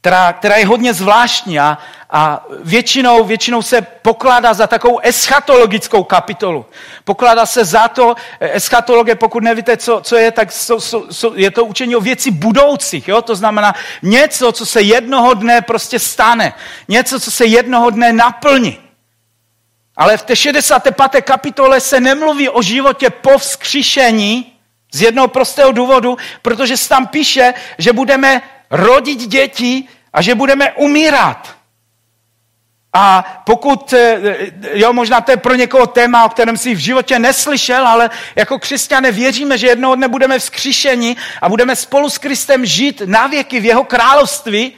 [0.00, 1.78] která, která je hodně zvláštní a,
[2.10, 6.66] a většinou, většinou se pokládá za takovou eschatologickou kapitolu.
[7.04, 11.50] Pokládá se za to, eschatologie, pokud nevíte, co, co je, tak so, so, so, je
[11.50, 13.08] to učení o věci budoucích.
[13.08, 13.22] Jo?
[13.22, 16.54] To znamená něco, co se jednoho dne prostě stane.
[16.88, 18.78] Něco, co se jednoho dne naplní.
[19.96, 21.22] Ale v té 65.
[21.22, 24.59] kapitole se nemluví o životě po vzkříšení
[24.92, 30.72] z jednoho prostého důvodu, protože se tam píše, že budeme rodit děti a že budeme
[30.72, 31.60] umírat.
[32.92, 34.20] A pokud, eh,
[34.72, 38.58] jo, možná to je pro někoho téma, o kterém si v životě neslyšel, ale jako
[38.58, 43.60] křesťané věříme, že jednoho dne budeme vzkříšeni a budeme spolu s Kristem žít na věky
[43.60, 44.72] v jeho království.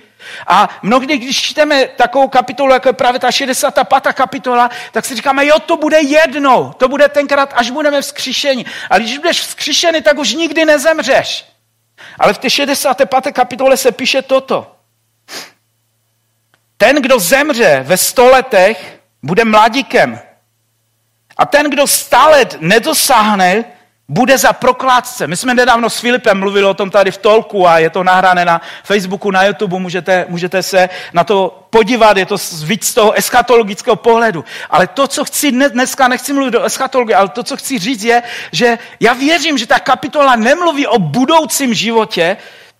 [0.46, 4.12] A mnohdy, když čteme takovou kapitolu, jako je právě ta 65.
[4.12, 8.64] kapitola, tak si říkáme, jo, to bude jednou, to bude tenkrát, až budeme vzkříšeni.
[8.90, 11.44] A když budeš vzkříšený, tak už nikdy nezemřeš.
[12.18, 13.32] Ale v té 65.
[13.32, 14.76] kapitole se píše toto.
[16.76, 20.20] Ten, kdo zemře ve sto letech, bude mladíkem.
[21.37, 23.64] A ten, kdo stále nedosáhne,
[24.08, 25.26] bude za prokládce.
[25.26, 28.44] My jsme nedávno s Filipem mluvili o tom tady v Tolku a je to nahrané
[28.44, 33.18] na Facebooku, na YouTube, můžete, můžete se na to podívat, je to víc z toho
[33.18, 34.44] eschatologického pohledu.
[34.70, 38.22] Ale to, co chci dneska, nechci mluvit o eschatologii, ale to, co chci říct je,
[38.52, 42.36] že já věřím, že ta kapitola nemluví o budoucím životě,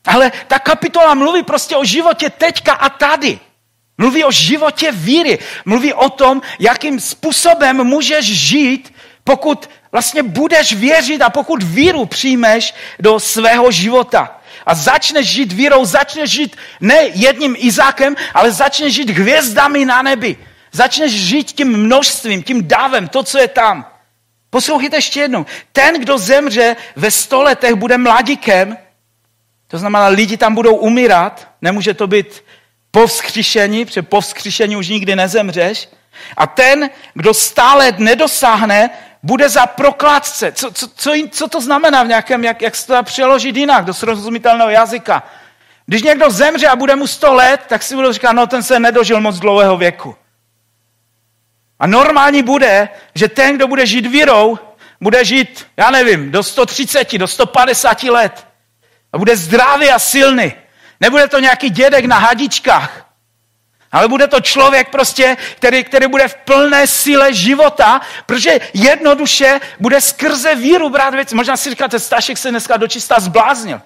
[0.07, 3.41] ale ta kapitola mluví prostě o životě teďka a tady.
[3.99, 5.39] Mluví o životě víry.
[5.65, 12.75] Mluví o tom, jakým způsobem můžeš žít, pokud vlastně budeš věřit a pokud víru přijmeš
[12.99, 14.41] do svého života.
[14.67, 20.37] A začneš žít vírou, začneš žít ne jedním Izákem, ale začneš žít hvězdami na nebi.
[20.73, 23.87] Začneš žít tím množstvím, tím dávem, to, co je tam.
[24.51, 25.47] Poslouchejte ještě jednou.
[25.73, 28.77] Ten, kdo zemře ve sto letech, bude mladíkem,
[29.69, 32.45] to znamená, lidi tam budou umírat, nemůže to být
[32.91, 35.89] po vzkříšení, protože po vzkříšení už nikdy nezemřeš.
[36.37, 38.91] A ten, kdo stále nedosáhne,
[39.23, 40.53] bude za prokládce.
[40.53, 43.95] Co, co, co, co to znamená v nějakém, jak, jak se to přeložit jinak do
[43.95, 45.23] srozumitelného jazyka?
[45.87, 48.81] Když někdo zemře a bude mu 100 let, tak si budou říkat, no ten se
[48.81, 50.17] nedožil moc dlouhého věku.
[51.79, 54.59] A normální bude, že ten, kdo bude žít vírou,
[55.01, 58.47] bude žít, já nevím, do 130, do 150 let.
[59.13, 60.53] A bude zdravý a silný.
[61.01, 63.02] Nebude to nějaký dědek na hadičkách,
[63.93, 70.01] ale bude to člověk prostě, který, který bude v plné síle života, protože jednoduše bude
[70.01, 71.35] skrze víru brát věci.
[71.35, 73.81] Možná si říkáte, Stašek se dneska dočista zbláznil.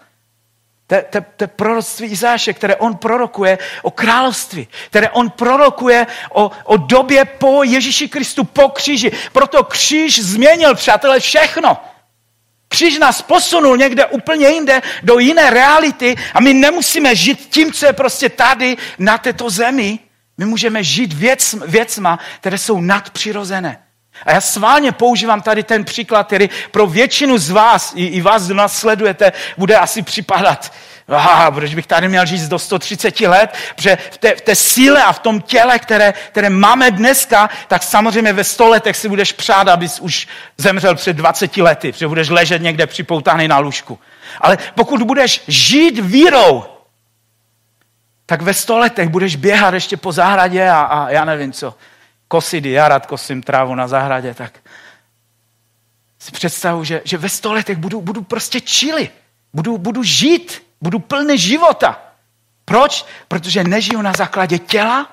[0.87, 7.25] To je proroctví Izáše, které on prorokuje o království, které on prorokuje o, o době
[7.25, 9.13] po Ježíši Kristu, po kříži.
[9.33, 11.77] Proto kříž změnil, přátelé, všechno.
[12.77, 17.87] Kříž nás posunul někde úplně jinde, do jiné reality a my nemusíme žít tím, co
[17.87, 19.99] je prostě tady na této zemi.
[20.39, 23.79] My můžeme žít věc, věcma, které jsou nadpřirozené.
[24.27, 28.47] A já sválně používám tady ten příklad, který pro většinu z vás, i, i vás,
[28.47, 30.73] kdo nás sledujete, bude asi připadat.
[31.09, 33.55] Aha, proč bych tady měl žít do 130 let?
[33.75, 37.83] Protože v té, v té síle a v tom těle, které, které máme dneska, tak
[37.83, 40.29] samozřejmě ve 100 letech si budeš přát, abys už
[40.59, 43.99] zemřel před 20 lety, protože budeš ležet někde připoutaný na lůžku.
[44.41, 46.65] Ale pokud budeš žít vírou,
[48.27, 51.75] tak ve 100 letech budeš běhat ještě po zahradě a, a já nevím co
[52.29, 54.59] kosit, já rád kosím trávu na zahradě, tak
[56.19, 59.11] si představu, že, že ve sto letech budu, budu prostě čili,
[59.53, 62.01] budu, budu žít, budu plný života.
[62.65, 63.07] Proč?
[63.29, 65.07] Protože nežiju na základě těla,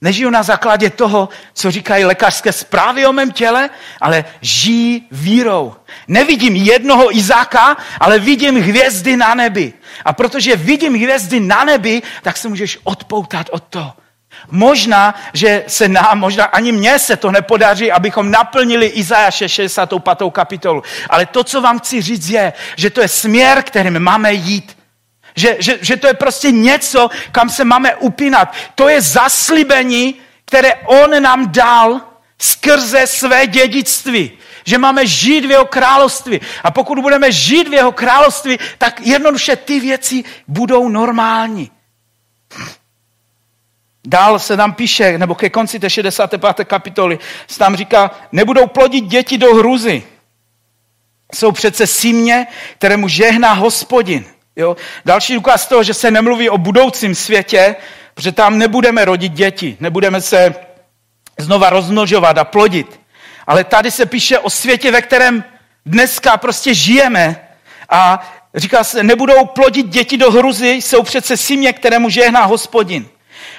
[0.00, 3.70] nežiju na základě toho, co říkají lékařské zprávy o mém těle,
[4.00, 5.74] ale žijí vírou.
[6.08, 9.72] Nevidím jednoho Izáka, ale vidím hvězdy na nebi.
[10.04, 13.92] A protože vidím hvězdy na nebi, tak se můžeš odpoutat od toho.
[14.50, 20.30] Možná, že se nám, možná ani mně se to nepodaří, abychom naplnili Izajaše 65.
[20.32, 20.82] kapitolu.
[21.10, 24.77] Ale to, co vám chci říct, je, že to je směr, kterým máme jít.
[25.38, 28.52] Že, že, že to je prostě něco, kam se máme upínat.
[28.74, 30.14] To je zaslíbení,
[30.44, 32.00] které on nám dal
[32.38, 34.30] skrze své dědictví.
[34.64, 36.40] Že máme žít v jeho království.
[36.64, 41.70] A pokud budeme žít v jeho království, tak jednoduše ty věci budou normální.
[44.06, 46.64] Dál se tam píše, nebo ke konci té 65.
[46.64, 50.02] kapitoly, se tam říká, nebudou plodit děti do hruzy.
[51.34, 52.46] Jsou přece símě,
[52.78, 54.24] kterému žehná hospodin.
[54.58, 54.76] Jo?
[55.04, 57.76] Další důkaz toho, že se nemluví o budoucím světě,
[58.14, 60.54] protože tam nebudeme rodit děti, nebudeme se
[61.38, 63.00] znova rozmnožovat a plodit.
[63.46, 65.44] Ale tady se píše o světě, ve kterém
[65.86, 67.48] dneska prostě žijeme
[67.88, 73.06] a říká se, nebudou plodit děti do hruzy, jsou přece símě, kterému žehná hospodin.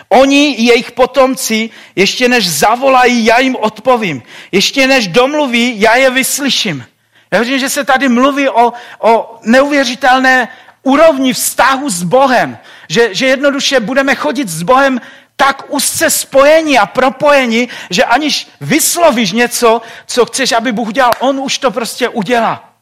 [0.09, 4.23] Oni, jejich potomci, ještě než zavolají, já jim odpovím.
[4.51, 6.85] Ještě než domluví, já je vyslyším.
[7.31, 10.47] Já věřím, že se tady mluví o, o neuvěřitelné
[10.83, 12.57] úrovni vztahu s Bohem.
[12.89, 15.01] Že, že jednoduše budeme chodit s Bohem
[15.35, 21.39] tak úzce spojení a propojení, že aniž vyslovíš něco, co chceš, aby Bůh udělal, On
[21.39, 22.73] už to prostě udělá.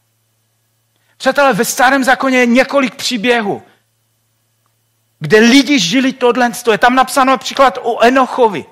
[1.17, 3.63] Přátelé, ve starém zákoně je několik příběhů
[5.19, 6.51] kde lidi žili tohle.
[6.63, 8.65] To je tam napsáno například o Enochovi.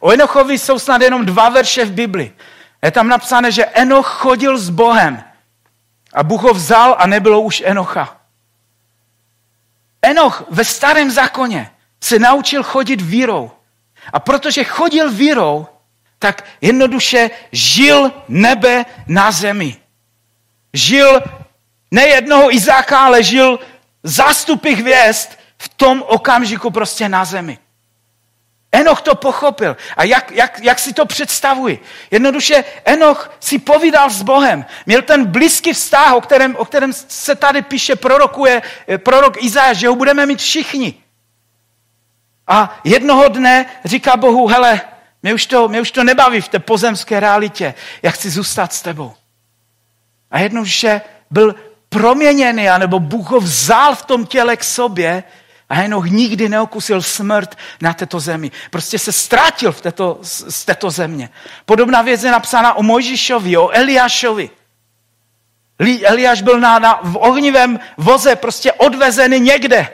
[0.00, 2.32] O Enochovi jsou snad jenom dva verše v Bibli.
[2.82, 5.24] Je tam napsáno, že Enoch chodil s Bohem
[6.14, 8.16] a Bůh ho vzal a nebylo už Enocha.
[10.02, 13.50] Enoch ve starém zákoně se naučil chodit vírou.
[14.12, 15.66] A protože chodil vírou,
[16.18, 19.76] tak jednoduše žil nebe na zemi.
[20.72, 21.22] Žil
[21.90, 23.58] ne jednoho Izáka, ale žil
[24.02, 25.28] zástupy hvězd
[25.58, 27.58] v tom okamžiku prostě na zemi.
[28.72, 29.76] Enoch to pochopil.
[29.96, 31.82] A jak, jak, jak si to představuji?
[32.10, 34.64] Jednoduše Enoch si povídal s Bohem.
[34.86, 39.76] Měl ten blízký vztah, o kterém, o kterém se tady píše, prorokuje eh, prorok Izáš,
[39.76, 40.94] že ho budeme mít všichni.
[42.46, 44.80] A jednoho dne říká Bohu, hele,
[45.22, 47.74] mě už, to, mě už to nebaví v té pozemské realitě.
[48.02, 49.14] Já chci zůstat s tebou.
[50.30, 51.00] A jednoduše
[51.30, 51.54] byl
[51.88, 55.24] proměněný, anebo Bůh ho vzal v tom těle k sobě
[55.72, 58.50] a Henoch nikdy neokusil smrt na této zemi.
[58.70, 61.30] Prostě se ztratil v této, z této země.
[61.64, 64.50] Podobná věc je napsána o Mojžišovi, o Eliášovi.
[66.04, 69.88] Eliáš byl na, na, v ohnivém voze prostě odvezený někde.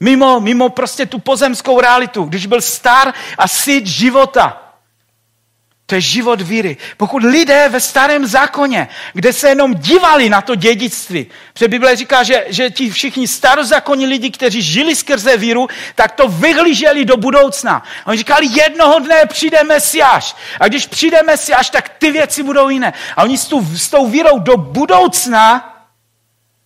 [0.00, 4.63] Mimo, mimo prostě tu pozemskou realitu, když byl star a syt života.
[5.86, 6.76] To je život víry.
[6.96, 12.22] Pokud lidé ve starém zákoně, kde se jenom dívali na to dědictví, protože Bible říká,
[12.22, 17.82] že, že ti všichni starozákonní lidi, kteří žili skrze víru, tak to vyhlíželi do budoucna.
[18.04, 20.36] A oni říkali, jednoho dne přijde Mesiáš.
[20.60, 22.92] A když přijde Mesiáš, tak ty věci budou jiné.
[23.16, 25.70] A oni s, tu, s tou vírou do budoucna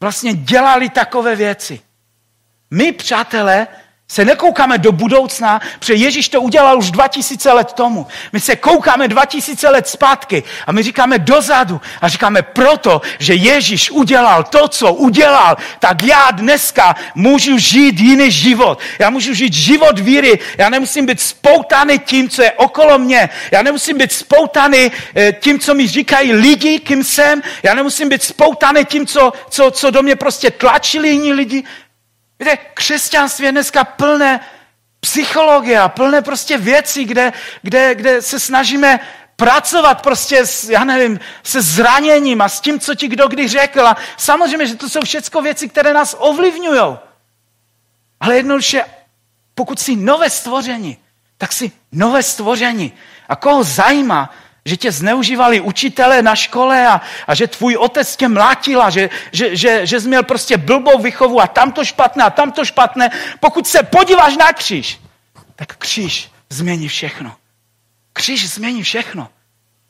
[0.01, 1.81] vlastně dělali takové věci.
[2.71, 3.67] My, přátelé,
[4.11, 8.07] se nekoukáme do budoucna, protože Ježíš to udělal už 2000 let tomu.
[8.33, 13.91] My se koukáme 2000 let zpátky a my říkáme dozadu a říkáme proto, že Ježíš
[13.91, 18.79] udělal to, co udělal, tak já dneska můžu žít jiný život.
[18.99, 20.39] Já můžu žít život víry.
[20.59, 23.29] Já nemusím být spoutaný tím, co je okolo mě.
[23.51, 27.43] Já nemusím být spoutaný eh, tím, co mi říkají lidi, kým jsem.
[27.63, 31.65] Já nemusím být spoutaný tím, co, co, co do mě prostě tlačili jiní lidi.
[32.39, 34.41] Víte, křesťanství je dneska plné
[35.01, 37.33] psychologie plné prostě věcí, kde,
[37.63, 39.01] kde, kde se snažíme
[39.37, 43.87] pracovat prostě s, já nevím, se zraněním a s tím, co ti kdo kdy řekl.
[43.87, 46.97] A samozřejmě, že to jsou všechno věci, které nás ovlivňují.
[48.21, 48.85] Ale jednoduše,
[49.55, 50.97] pokud jsi nové stvoření,
[51.39, 52.93] tak si nové stvoření.
[53.29, 54.35] A koho zajímá,
[54.69, 59.11] že tě zneužívali učitele na škole a, a že tvůj otec tě mlátil a že,
[59.33, 63.11] že, že, že jsi měl prostě blbou vychovu a tamto špatné a tamto špatné.
[63.41, 65.01] Pokud se podíváš na kříž,
[65.57, 67.37] tak kříž změní všechno.
[68.13, 69.29] Kříž změní všechno.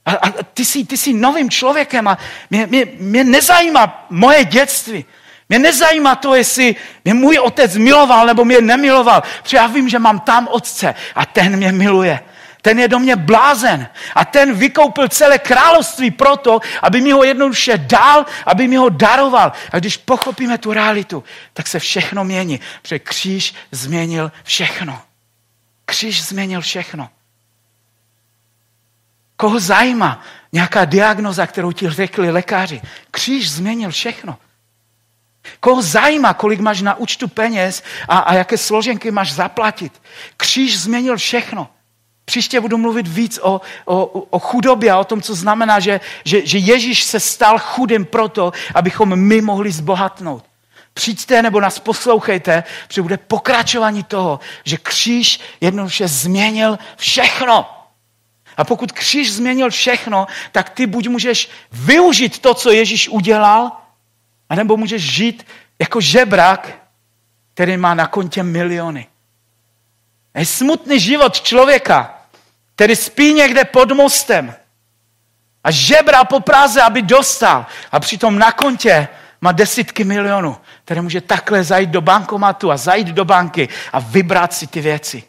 [0.07, 2.19] A, a ty, jsi, ty jsi novým člověkem a
[2.51, 5.05] mě, mě, mě nezajímá moje dětství.
[5.49, 9.99] Mě nezajímá to, jestli mě můj otec miloval nebo mě nemiloval, protože já vím, že
[9.99, 12.21] mám tam otce a ten mě miluje.
[12.63, 17.79] Ten je do mě blázen a ten vykoupil celé království proto, aby mi ho jednoduše
[17.79, 19.53] dal, aby mi ho daroval.
[19.73, 25.03] A když pochopíme tu realitu, tak se všechno mění, protože kříž změnil všechno.
[25.85, 27.11] Kříž změnil všechno.
[29.37, 32.81] Koho zajímá nějaká diagnoza, kterou ti řekli lékaři?
[33.11, 34.39] Kříž změnil všechno.
[35.61, 40.03] Koho zajímá, kolik máš na účtu peněz a, a jaké složenky máš zaplatit?
[40.37, 41.71] Kříž změnil všechno.
[42.29, 46.47] Příště budu mluvit víc o, o, o chudobě a o tom, co znamená, že, že,
[46.47, 50.45] že Ježíš se stal chudým proto, abychom my mohli zbohatnout.
[50.95, 57.71] Přijďte nebo nás poslouchejte, protože bude pokračování toho, že kříž jednoduše změnil všechno.
[58.57, 63.73] A pokud kříž změnil všechno, tak ty buď můžeš využít to, co Ježíš udělal,
[64.49, 65.47] anebo můžeš žít
[65.79, 66.89] jako žebrak,
[67.55, 69.07] který má na kontě miliony.
[70.39, 72.18] Je smutný život člověka,
[72.79, 74.55] který spí někde pod mostem
[75.65, 77.67] a žebra po Praze, aby dostal.
[77.93, 79.09] A přitom na kontě
[79.41, 84.55] má desítky milionů, které může takhle zajít do bankomatu a zajít do banky a vybrat
[84.55, 85.23] si ty věci.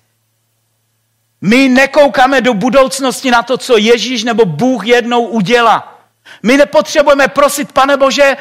[1.41, 6.02] My nekoukáme do budoucnosti na to, co Ježíš nebo Bůh jednou udělá.
[6.43, 8.38] My nepotřebujeme prosit, pane Bože,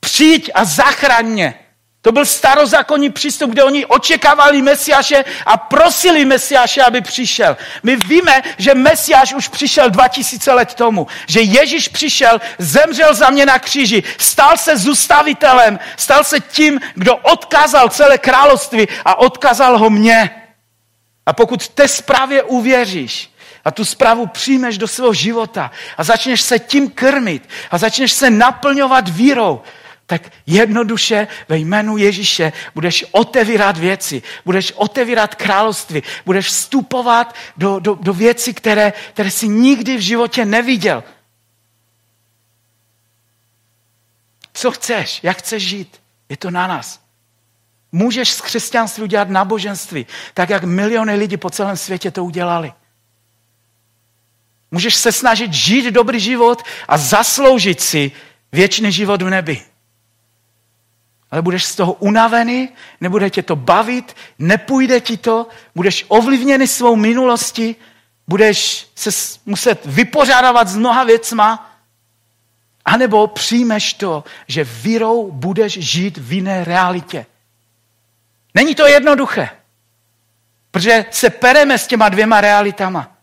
[0.00, 1.54] přijď a zachraň mě.
[2.02, 7.56] To byl starozákonní přístup, kde oni očekávali Mesiáše a prosili Mesiáše, aby přišel.
[7.82, 13.46] My víme, že Mesiáš už přišel 2000 let tomu, že Ježíš přišel, zemřel za mě
[13.46, 19.90] na kříži, stal se zůstavitelem, stal se tím, kdo odkázal celé království a odkázal ho
[19.90, 20.30] mně.
[21.26, 23.30] A pokud té zprávě uvěříš
[23.64, 28.30] a tu zprávu přijmeš do svého života a začneš se tím krmit a začneš se
[28.30, 29.62] naplňovat vírou,
[30.12, 37.94] tak jednoduše ve jménu Ježíše budeš otevírat věci, budeš otevírat království, budeš vstupovat do, do,
[37.94, 41.04] do věcí, které, které jsi nikdy v životě neviděl.
[44.52, 45.20] Co chceš?
[45.22, 46.00] Jak chceš žít?
[46.28, 47.00] Je to na nás.
[47.92, 52.72] Můžeš z křesťanství udělat náboženství, tak jak miliony lidí po celém světě to udělali.
[54.70, 58.12] Můžeš se snažit žít dobrý život a zasloužit si
[58.52, 59.71] věčný život v nebi
[61.32, 62.68] ale budeš z toho unavený,
[63.00, 67.76] nebude tě to bavit, nepůjde ti to, budeš ovlivněný svou minulostí,
[68.28, 69.10] budeš se
[69.46, 71.72] muset vypořádávat s mnoha věcma,
[72.84, 77.26] anebo přijmeš to, že vírou budeš žít v jiné realitě.
[78.54, 79.50] Není to jednoduché,
[80.70, 83.16] protože se pereme s těma dvěma realitama.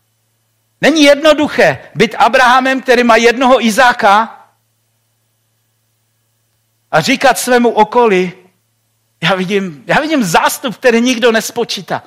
[0.80, 4.39] Není jednoduché být Abrahamem, který má jednoho Izáka
[6.90, 8.32] a říkat svému okolí,
[9.22, 12.02] já vidím, já vidím zástup, který nikdo nespočítá.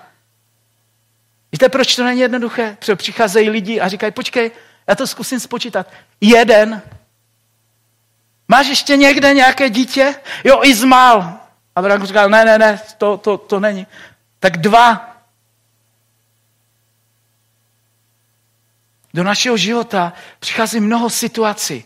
[1.51, 2.75] Víte, proč to není jednoduché?
[2.79, 4.51] Protože přicházejí lidi a říkají, počkej,
[4.87, 5.87] já to zkusím spočítat.
[6.21, 6.81] Jeden.
[8.47, 10.15] Máš ještě někde nějaké dítě?
[10.43, 11.33] Jo, Izmael.
[11.75, 13.87] Abraham říkal, ne, ne, ne, to, to, to není.
[14.39, 15.09] Tak dva.
[19.13, 21.85] Do našeho života přichází mnoho situací,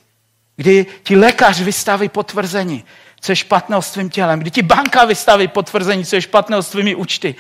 [0.58, 2.84] kdy ti lékař vystaví potvrzení,
[3.22, 6.70] co je špatného s tvým tělem, kdy ti banka vystaví potvrzení, co je špatného s
[6.70, 7.36] tvými účty,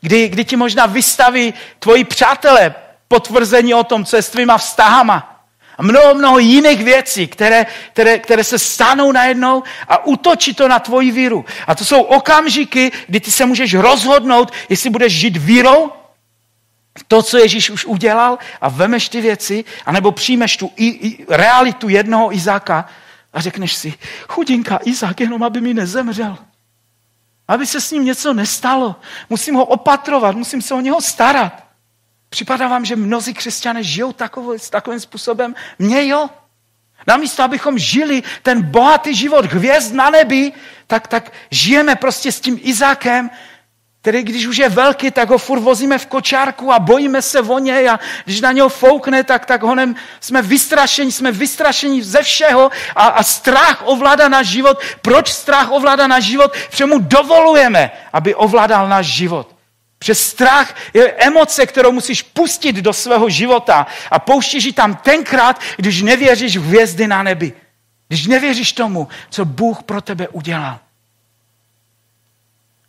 [0.00, 2.74] kdy, kdy ti možná vystaví tvoji přátelé
[3.08, 5.32] potvrzení o tom, co je s tvýma vztahama.
[5.78, 10.78] A mnoho, mnoho jiných věcí, které, které, které se stanou najednou a utočí to na
[10.78, 11.44] tvoji víru.
[11.66, 15.92] A to jsou okamžiky, kdy ty se můžeš rozhodnout, jestli budeš žít vírou
[17.08, 21.88] to, co Ježíš už udělal a vemeš ty věci, anebo přijmeš tu i, i, realitu
[21.88, 22.88] jednoho Izáka
[23.32, 23.94] a řekneš si,
[24.28, 26.38] chudinka Izák, jenom aby mi nezemřel.
[27.48, 28.96] Aby se s ním něco nestalo.
[29.30, 31.66] Musím ho opatrovat, musím se o něho starat.
[32.28, 35.54] Připadá vám, že mnozí křesťané žijou takový, takovým způsobem?
[35.78, 36.30] Mně jo.
[37.06, 40.52] Namísto, abychom žili ten bohatý život hvězd na nebi,
[40.86, 43.30] tak, tak žijeme prostě s tím Izákem,
[44.06, 47.58] který když už je velký, tak ho furt vozíme v kočárku a bojíme se o
[47.58, 52.70] něj a když na něho foukne, tak, tak honem jsme vystrašení, jsme vystrašení ze všeho
[52.96, 54.78] a, a strach ovládá náš život.
[55.02, 56.54] Proč strach ovládá náš život?
[56.70, 59.56] Protože mu dovolujeme, aby ovládal náš život.
[59.98, 65.60] Přes strach je emoce, kterou musíš pustit do svého života a pouštíš ji tam tenkrát,
[65.76, 67.52] když nevěříš v hvězdy na nebi.
[68.08, 70.78] Když nevěříš tomu, co Bůh pro tebe udělal.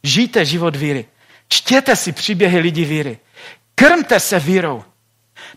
[0.04, 1.06] Žijte život víry.
[1.50, 3.20] Čtěte si příběhy lidí víry.
[3.76, 4.84] Krmte se vírou.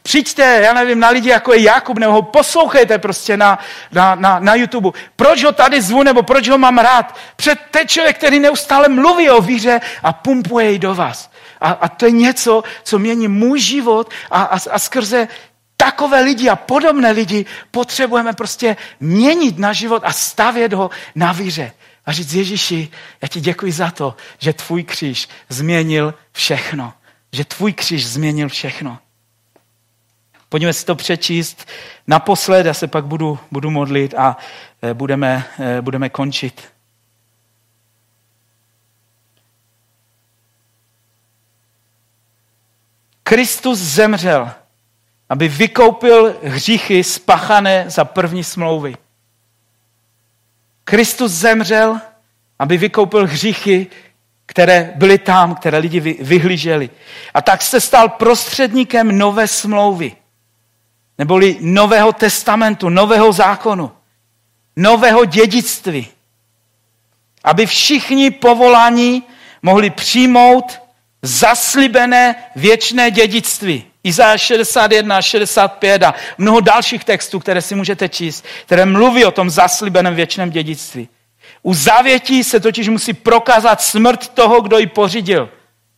[0.03, 3.59] Přijďte, já nevím, na lidi, jako je Jakub, nebo ho poslouchejte prostě na,
[3.93, 4.91] na, na, na YouTube.
[5.17, 7.17] Proč ho tady zvu, nebo proč ho mám rád?
[7.37, 11.31] Před ten člověk, který neustále mluví o víře a pumpuje ji do vás.
[11.61, 15.29] A, a to je něco, co mění můj život a, a, a skrze
[15.77, 21.73] takové lidi a podobné lidi potřebujeme prostě měnit na život a stavět ho na víře.
[22.11, 22.89] A říct Ježíši,
[23.23, 26.93] já ti děkuji za to, že tvůj kříž změnil všechno.
[27.33, 28.99] Že tvůj kříž změnil všechno.
[30.49, 31.69] Pojďme si to přečíst
[32.07, 34.37] naposled, já se pak budu, budu modlit a
[34.83, 36.73] eh, budeme, eh, budeme končit.
[43.23, 44.51] Kristus zemřel,
[45.29, 48.97] aby vykoupil hříchy spachané za první smlouvy.
[50.91, 52.01] Kristus zemřel,
[52.59, 53.87] aby vykoupil hříchy,
[54.47, 56.91] které byly tam, které lidi vyhlíželi.
[57.35, 60.17] A tak se stal prostředníkem nové smlouvy,
[61.19, 63.93] neboli nového testamentu, nového zákonu,
[64.77, 66.09] nového dědictví.
[67.45, 69.23] Aby všichni povolání
[69.63, 70.81] mohli přijmout
[71.23, 73.90] zaslibené věčné dědictví.
[74.05, 79.31] Izaja 61 a 65 a mnoho dalších textů, které si můžete číst, které mluví o
[79.31, 81.09] tom zaslibeném věčném dědictví.
[81.63, 85.49] U závětí se totiž musí prokázat smrt toho, kdo ji pořídil.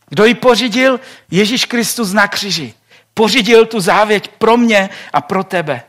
[0.09, 0.99] Kdo ji pořídil?
[1.31, 2.73] Ježíš Kristus na křiži.
[3.13, 5.83] Pořídil tu závěť pro mě a pro tebe.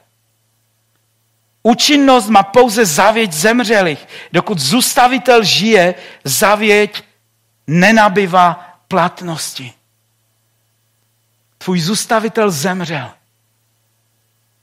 [1.62, 4.08] Účinnost má pouze závěť zemřelých.
[4.32, 5.94] Dokud zůstavitel žije,
[6.24, 7.02] závěť
[7.66, 9.72] nenabývá platnosti.
[11.64, 13.10] Tvůj zůstavitel zemřel,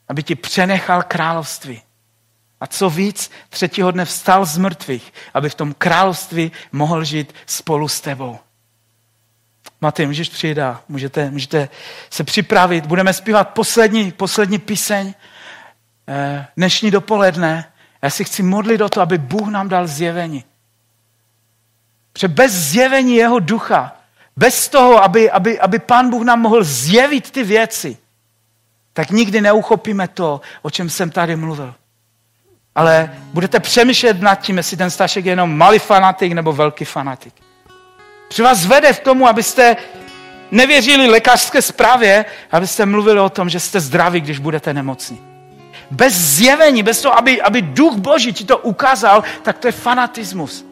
[0.07, 1.81] aby ti přenechal království.
[2.59, 7.87] A co víc, třetího dne vstal z mrtvých, aby v tom království mohl žít spolu
[7.87, 8.39] s tebou.
[9.81, 11.69] Matej, můžeš přijít a můžete, můžete
[12.09, 12.85] se připravit.
[12.85, 15.13] Budeme zpívat poslední, poslední píseň
[16.07, 17.71] eh, dnešní dopoledne.
[18.01, 20.43] Já si chci modlit o to, aby Bůh nám dal zjevení.
[22.13, 24.00] Protože bez zjevení jeho ducha
[24.41, 27.97] bez toho, aby, aby, aby Pán Bůh nám mohl zjevit ty věci,
[28.93, 31.73] tak nikdy neuchopíme to, o čem jsem tady mluvil.
[32.75, 37.33] Ale budete přemýšlet nad tím, jestli ten Stašek je jenom malý fanatik nebo velký fanatik.
[38.27, 39.77] Protože vás vede v tomu, abyste
[40.51, 45.21] nevěřili lékařské zprávě, abyste mluvili o tom, že jste zdraví, když budete nemocní.
[45.91, 50.70] Bez zjevení, bez toho, aby, aby duch Boží ti to ukázal, tak to je fanatismus.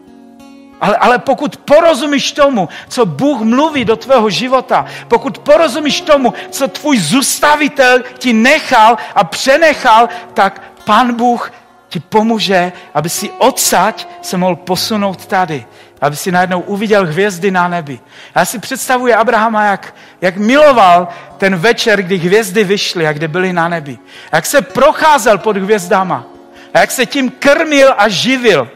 [0.82, 6.68] Ale, ale pokud porozumíš tomu, co Bůh mluví do tvého života, pokud porozumíš tomu, co
[6.68, 11.52] tvůj zůstavitel ti nechal a přenechal, tak Pán Bůh
[11.90, 15.66] ti pomůže, aby si odsaď se mohl posunout tady.
[16.02, 18.00] Aby si najednou uviděl hvězdy na nebi.
[18.36, 21.08] Já si představuji Abrahama, jak, jak miloval
[21.38, 23.98] ten večer, kdy hvězdy vyšly a kde byly na nebi.
[24.32, 26.26] Jak se procházel pod hvězdama.
[26.74, 28.70] A jak se tím krmil a živil.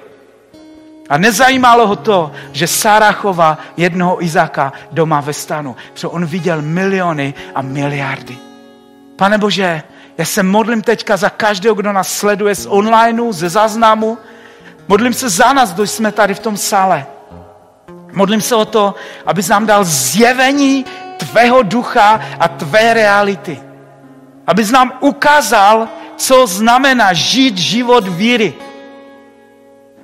[1.10, 6.62] A nezajímalo ho to, že Sára chová jednoho Izáka doma ve stanu, protože on viděl
[6.62, 8.38] miliony a miliardy.
[9.16, 9.84] Pane Bože,
[10.18, 14.18] já se modlím teďka za každého, kdo nás sleduje z onlineu, ze záznamu.
[14.88, 17.06] Modlím se za nás, kdo jsme tady v tom sále.
[18.14, 18.95] Modlím se o to,
[19.26, 20.86] abys nám dal zjevení
[21.18, 23.60] tvého ducha a tvé reality.
[24.47, 25.88] Abys nám ukázal,
[26.18, 28.54] co znamená žít život víry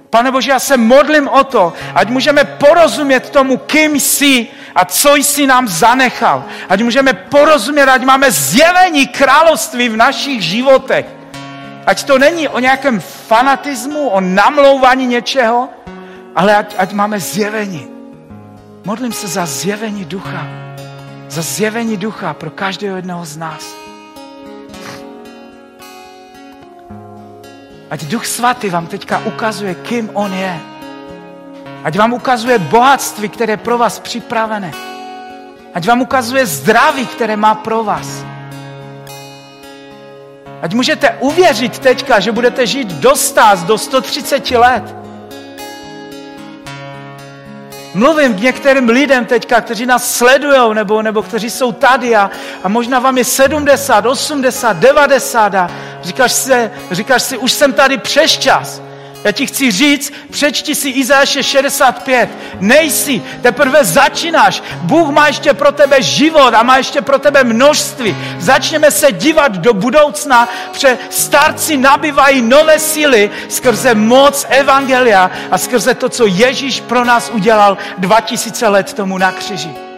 [0.10, 5.16] Pane Bože, já se modlím o to, ať můžeme porozumět tomu, kým jsi a co
[5.16, 6.44] jsi nám zanechal.
[6.70, 11.06] Ať můžeme porozumět, ať máme zjevení království v našich životech.
[11.86, 15.70] Ať to není o nějakém fanatismu, o namlouvání něčeho,
[16.36, 17.88] ale ať, ať máme zjevení.
[18.86, 20.48] Modlím se za zjevení ducha.
[21.28, 23.79] Za zjevení ducha pro každého jednoho z nás.
[27.90, 30.60] Ať Duch Svatý vám teďka ukazuje, kým On je.
[31.84, 34.72] Ať vám ukazuje bohatství, které je pro vás připravené.
[35.74, 38.08] Ať vám ukazuje zdraví, které má pro vás.
[40.62, 44.96] Ať můžete uvěřit teďka, že budete žít do 100, do 130 let.
[47.94, 52.32] Mluvím k některým lidem teďka, kteří nás sledují nebo, nebo kteří jsou tady a,
[52.64, 55.72] a možná vám je 70, 80, 90 a
[56.04, 58.82] říkáš si, říkáš si, už jsem tady přes čas.
[59.24, 62.30] Já ti chci říct, přečti si Izáše 65.
[62.60, 64.64] Nejsi, teprve začínáš.
[64.82, 68.18] Bůh má ještě pro tebe život a má ještě pro tebe množství.
[68.40, 75.94] Začněme se dívat do budoucna, protože starci nabývají nové síly skrze moc Evangelia a skrze
[75.94, 79.89] to, co Ježíš pro nás udělal 2000 let tomu na křiži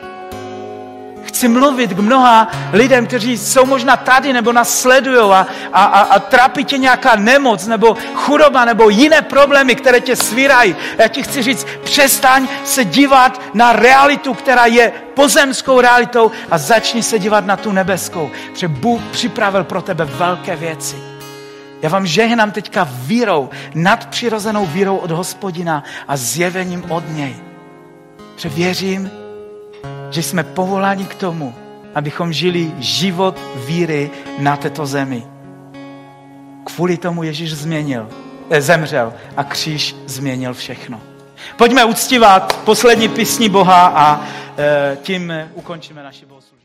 [1.42, 6.00] chci mluvit k mnoha lidem, kteří jsou možná tady nebo nás sledují a, a, a,
[6.00, 10.76] a trápí tě nějaká nemoc nebo chudoba nebo jiné problémy, které tě svírají.
[10.98, 17.04] Já ti chci říct, přestaň se dívat na realitu, která je pozemskou realitou a začni
[17.04, 20.96] se dívat na tu nebeskou, protože Bůh připravil pro tebe velké věci.
[21.82, 27.36] Já vám žehnám teďka vírou, nadpřirozenou vírou od hospodina a zjevením od něj.
[28.36, 29.21] Protože věřím,
[30.12, 31.56] že jsme povoláni k tomu,
[31.96, 34.10] abychom žili život víry
[34.40, 35.24] na této zemi.
[36.64, 38.10] Kvůli tomu Ježíš změnil,
[38.50, 41.02] eh, zemřel a kříž změnil všechno.
[41.58, 44.22] Pojďme uctívat poslední písní Boha a
[44.58, 46.61] eh, tím ukončíme naši bohoslužbu.